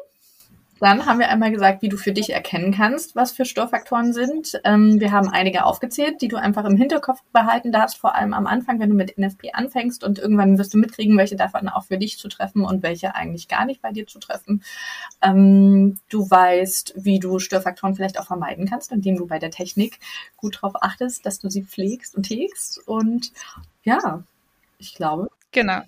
Dann 0.79 1.05
haben 1.05 1.19
wir 1.19 1.29
einmal 1.29 1.51
gesagt, 1.51 1.82
wie 1.82 1.89
du 1.89 1.97
für 1.97 2.13
dich 2.13 2.29
erkennen 2.32 2.73
kannst, 2.73 3.15
was 3.15 3.34
für 3.34 3.43
Störfaktoren 3.43 4.13
sind. 4.13 4.60
Ähm, 4.63 4.99
wir 4.99 5.12
haben 5.12 5.27
einige 5.27 5.65
aufgezählt, 5.65 6.21
die 6.21 6.29
du 6.29 6.38
einfach 6.38 6.63
im 6.63 6.77
Hinterkopf 6.77 7.19
behalten 7.34 7.71
darfst, 7.71 7.97
vor 7.97 8.15
allem 8.15 8.34
am 8.34 8.47
Anfang, 8.47 8.79
wenn 8.79 8.89
du 8.89 8.95
mit 8.95 9.17
NFP 9.17 9.51
anfängst 9.53 10.03
und 10.05 10.19
irgendwann 10.19 10.58
wirst 10.58 10.73
du 10.73 10.77
mitkriegen, 10.77 11.17
welche 11.17 11.36
davon 11.36 11.67
auch 11.67 11.86
für 11.86 11.97
dich 11.97 12.17
zu 12.17 12.29
treffen 12.29 12.63
und 12.63 12.82
welche 12.82 13.13
eigentlich 13.13 13.49
gar 13.49 13.65
nicht 13.65 13.82
bei 13.82 13.91
dir 13.91 14.08
zu 14.08 14.19
treffen. 14.19 14.63
Ähm, 15.21 15.99
du 16.10 16.29
weißt, 16.29 16.93
wie 16.95 17.19
du 17.19 17.39
Störfaktoren 17.39 17.95
vielleicht 17.95 18.19
auch 18.19 18.27
vermeiden 18.27 18.65
kannst, 18.69 18.93
indem 18.93 19.17
du 19.17 19.27
bei 19.27 19.39
der 19.39 19.51
Technik 19.51 19.99
gut 20.38 20.58
darauf 20.58 20.82
achtest, 20.82 21.25
dass 21.25 21.39
du 21.39 21.49
sie 21.49 21.63
pflegst 21.63 22.15
und 22.15 22.29
hegst. 22.29 22.88
Und 22.88 23.34
ja, 23.84 24.23
ich 24.77 24.95
glaube. 24.95 25.29
Genau. 25.51 25.82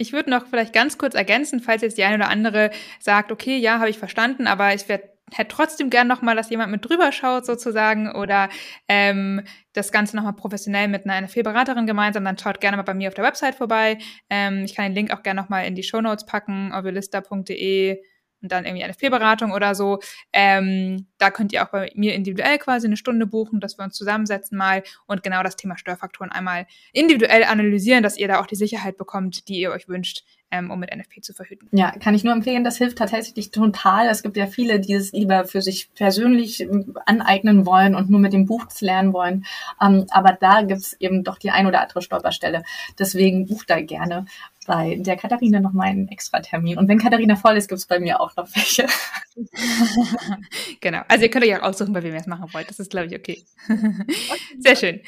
Ich 0.00 0.12
würde 0.12 0.30
noch 0.30 0.46
vielleicht 0.46 0.72
ganz 0.72 0.96
kurz 0.96 1.16
ergänzen, 1.16 1.60
falls 1.60 1.82
jetzt 1.82 1.98
die 1.98 2.04
eine 2.04 2.14
oder 2.14 2.30
andere 2.30 2.70
sagt, 3.00 3.32
okay, 3.32 3.58
ja, 3.58 3.80
habe 3.80 3.90
ich 3.90 3.98
verstanden, 3.98 4.46
aber 4.46 4.72
ich 4.72 4.88
werde 4.88 5.10
hätte 5.32 5.54
trotzdem 5.54 5.90
gern 5.90 6.06
nochmal, 6.06 6.36
dass 6.36 6.48
jemand 6.48 6.72
mit 6.72 6.88
drüber 6.88 7.12
schaut 7.12 7.44
sozusagen 7.44 8.10
oder 8.12 8.48
ähm, 8.88 9.42
das 9.74 9.92
Ganze 9.92 10.16
nochmal 10.16 10.32
professionell 10.34 10.88
mit 10.88 11.04
einer 11.04 11.20
NFP-Beraterin 11.26 11.86
gemeinsam, 11.86 12.24
dann 12.24 12.38
schaut 12.38 12.60
gerne 12.60 12.78
mal 12.78 12.84
bei 12.84 12.94
mir 12.94 13.08
auf 13.08 13.14
der 13.14 13.24
Website 13.24 13.56
vorbei. 13.56 13.98
Ähm, 14.30 14.64
ich 14.64 14.74
kann 14.74 14.86
den 14.86 14.94
Link 14.94 15.10
auch 15.10 15.22
gerne 15.22 15.40
nochmal 15.40 15.66
in 15.66 15.74
die 15.74 15.82
Show 15.82 16.00
Notes 16.00 16.24
packen, 16.24 16.72
ovilista.de 16.72 18.00
und 18.42 18.52
dann 18.52 18.64
irgendwie 18.64 18.86
NFP-Beratung 18.86 19.52
oder 19.52 19.74
so. 19.74 20.00
Ähm, 20.32 21.06
da 21.18 21.30
könnt 21.30 21.52
ihr 21.52 21.64
auch 21.64 21.70
bei 21.70 21.90
mir 21.94 22.14
individuell 22.14 22.58
quasi 22.58 22.86
eine 22.86 22.96
Stunde 22.96 23.26
buchen, 23.26 23.60
dass 23.60 23.78
wir 23.78 23.84
uns 23.84 23.94
zusammensetzen 23.94 24.56
mal 24.56 24.82
und 25.06 25.22
genau 25.22 25.42
das 25.42 25.56
Thema 25.56 25.76
Störfaktoren 25.76 26.30
einmal 26.30 26.66
individuell 26.92 27.44
analysieren, 27.44 28.02
dass 28.02 28.16
ihr 28.16 28.28
da 28.28 28.40
auch 28.40 28.46
die 28.46 28.56
Sicherheit 28.56 28.96
bekommt, 28.96 29.48
die 29.48 29.60
ihr 29.60 29.70
euch 29.72 29.88
wünscht, 29.88 30.24
ähm, 30.50 30.70
um 30.70 30.80
mit 30.80 30.94
NFP 30.94 31.20
zu 31.20 31.34
verhüten. 31.34 31.68
Ja, 31.72 31.90
kann 31.92 32.14
ich 32.14 32.24
nur 32.24 32.32
empfehlen. 32.32 32.64
Das 32.64 32.78
hilft 32.78 32.98
tatsächlich 32.98 33.50
total. 33.50 34.06
Es 34.08 34.22
gibt 34.22 34.36
ja 34.36 34.46
viele, 34.46 34.80
die 34.80 34.94
es 34.94 35.12
lieber 35.12 35.44
für 35.44 35.60
sich 35.60 35.92
persönlich 35.94 36.60
ähm, 36.60 36.96
aneignen 37.06 37.66
wollen 37.66 37.94
und 37.94 38.08
nur 38.10 38.20
mit 38.20 38.32
dem 38.32 38.46
Buch 38.46 38.66
lernen 38.80 39.12
wollen. 39.12 39.44
Ähm, 39.82 40.06
aber 40.10 40.36
da 40.40 40.62
gibt's 40.62 40.94
eben 40.94 41.24
doch 41.24 41.38
die 41.38 41.50
ein 41.50 41.66
oder 41.66 41.82
andere 41.82 42.02
Stolperstelle. 42.02 42.62
Deswegen 42.98 43.46
bucht 43.46 43.68
da 43.70 43.80
gerne 43.80 44.26
bei 44.68 44.96
der 45.00 45.16
Katharina 45.16 45.60
noch 45.60 45.72
mal 45.72 45.86
einen 45.86 46.08
extra 46.08 46.40
Termin. 46.40 46.78
Und 46.78 46.88
wenn 46.88 46.98
Katharina 46.98 47.34
voll 47.34 47.56
ist, 47.56 47.68
gibt's 47.68 47.86
bei 47.86 47.98
mir 47.98 48.20
auch 48.20 48.36
noch 48.36 48.46
welche. 48.54 48.86
genau. 50.80 51.00
Also 51.08 51.24
ihr 51.24 51.30
könnt 51.30 51.44
euch 51.46 51.56
auch 51.56 51.62
aussuchen, 51.62 51.94
bei 51.94 52.02
wem 52.02 52.12
ihr 52.12 52.20
es 52.20 52.26
machen 52.26 52.52
wollt. 52.52 52.68
Das 52.68 52.78
ist, 52.78 52.90
glaube 52.90 53.06
ich, 53.06 53.16
okay. 53.16 53.42
Sehr 54.58 54.76
schön. 54.76 55.00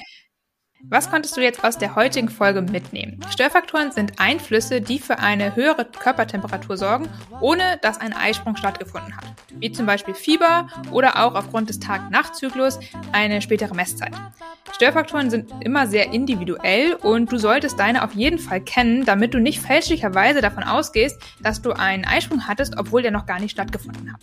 Was 0.85 1.11
konntest 1.11 1.37
du 1.37 1.43
jetzt 1.43 1.63
aus 1.63 1.77
der 1.77 1.95
heutigen 1.95 2.31
Folge 2.31 2.63
mitnehmen? 2.63 3.21
Störfaktoren 3.31 3.93
sind 3.93 4.19
Einflüsse, 4.19 4.81
die 4.81 4.99
für 4.99 5.19
eine 5.19 5.55
höhere 5.55 5.85
Körpertemperatur 5.85 6.77
sorgen, 6.79 7.09
ohne 7.41 7.79
dass 7.83 8.01
ein 8.01 8.15
Eisprung 8.15 8.57
stattgefunden 8.57 9.15
hat. 9.17 9.25
wie 9.57 9.71
zum 9.73 9.85
Beispiel 9.85 10.15
Fieber 10.15 10.69
oder 10.91 11.23
auch 11.23 11.35
aufgrund 11.35 11.69
des 11.69 11.81
Tag-Nacht-Zyklus 11.81 12.79
eine 13.13 13.43
spätere 13.43 13.75
Messzeit. 13.75 14.15
Störfaktoren 14.75 15.29
sind 15.29 15.53
immer 15.61 15.87
sehr 15.87 16.13
individuell 16.13 16.95
und 16.95 17.31
du 17.31 17.37
solltest 17.37 17.79
deine 17.79 18.03
auf 18.03 18.15
jeden 18.15 18.39
Fall 18.39 18.63
kennen, 18.63 19.05
damit 19.05 19.35
du 19.35 19.39
nicht 19.39 19.61
fälschlicherweise 19.61 20.41
davon 20.41 20.65
ausgehst, 20.65 21.21
dass 21.43 21.61
du 21.61 21.73
einen 21.73 22.07
Eisprung 22.07 22.47
hattest, 22.47 22.79
obwohl 22.79 23.03
der 23.03 23.11
noch 23.11 23.27
gar 23.27 23.39
nicht 23.39 23.53
stattgefunden 23.53 24.13
hat. 24.13 24.23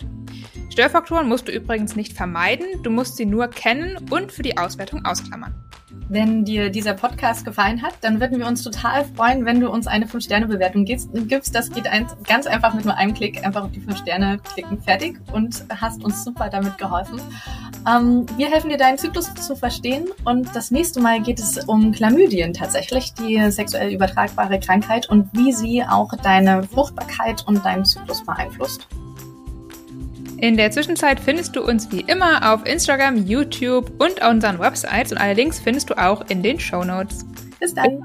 Störfaktoren 0.72 1.28
musst 1.28 1.46
du 1.46 1.52
übrigens 1.52 1.94
nicht 1.94 2.14
vermeiden, 2.14 2.66
du 2.82 2.90
musst 2.90 3.16
sie 3.16 3.26
nur 3.26 3.48
kennen 3.48 3.96
und 4.10 4.32
für 4.32 4.42
die 4.42 4.58
Auswertung 4.58 5.04
ausklammern. 5.04 5.67
Wenn 6.10 6.44
dir 6.44 6.70
dieser 6.70 6.94
Podcast 6.94 7.44
gefallen 7.44 7.82
hat, 7.82 7.94
dann 8.00 8.18
würden 8.18 8.38
wir 8.38 8.46
uns 8.46 8.62
total 8.62 9.04
freuen, 9.04 9.44
wenn 9.44 9.60
du 9.60 9.70
uns 9.70 9.86
eine 9.86 10.06
5-Sterne-Bewertung 10.06 10.86
gibst. 10.86 11.54
Das 11.54 11.70
geht 11.70 11.84
ganz 12.26 12.46
einfach 12.46 12.72
mit 12.72 12.86
nur 12.86 12.96
einem 12.96 13.12
Klick. 13.12 13.44
Einfach 13.44 13.64
auf 13.64 13.72
die 13.72 13.80
5 13.80 13.98
Sterne 13.98 14.38
klicken, 14.54 14.80
fertig 14.80 15.20
und 15.32 15.64
hast 15.68 16.02
uns 16.02 16.24
super 16.24 16.48
damit 16.48 16.78
geholfen. 16.78 17.20
Ähm, 17.86 18.24
wir 18.36 18.50
helfen 18.50 18.70
dir, 18.70 18.78
deinen 18.78 18.96
Zyklus 18.96 19.34
zu 19.34 19.54
verstehen 19.54 20.08
und 20.24 20.48
das 20.56 20.70
nächste 20.70 21.00
Mal 21.00 21.20
geht 21.20 21.38
es 21.38 21.58
um 21.66 21.92
Chlamydien 21.92 22.54
tatsächlich, 22.54 23.12
die 23.14 23.50
sexuell 23.50 23.92
übertragbare 23.92 24.58
Krankheit 24.60 25.08
und 25.10 25.28
wie 25.32 25.52
sie 25.52 25.84
auch 25.84 26.14
deine 26.22 26.62
Fruchtbarkeit 26.62 27.46
und 27.46 27.64
deinen 27.64 27.84
Zyklus 27.84 28.24
beeinflusst. 28.24 28.88
In 30.40 30.56
der 30.56 30.70
Zwischenzeit 30.70 31.18
findest 31.18 31.56
du 31.56 31.62
uns 31.62 31.90
wie 31.90 32.00
immer 32.00 32.54
auf 32.54 32.64
Instagram, 32.64 33.26
YouTube 33.26 33.90
und 34.00 34.22
unseren 34.24 34.60
Websites 34.60 35.10
und 35.10 35.18
alle 35.18 35.34
Links 35.34 35.58
findest 35.58 35.90
du 35.90 35.98
auch 35.98 36.28
in 36.30 36.42
den 36.42 36.60
Show 36.60 36.84
Notes. 36.84 37.24
Bis 37.58 37.74
dann. 37.74 38.00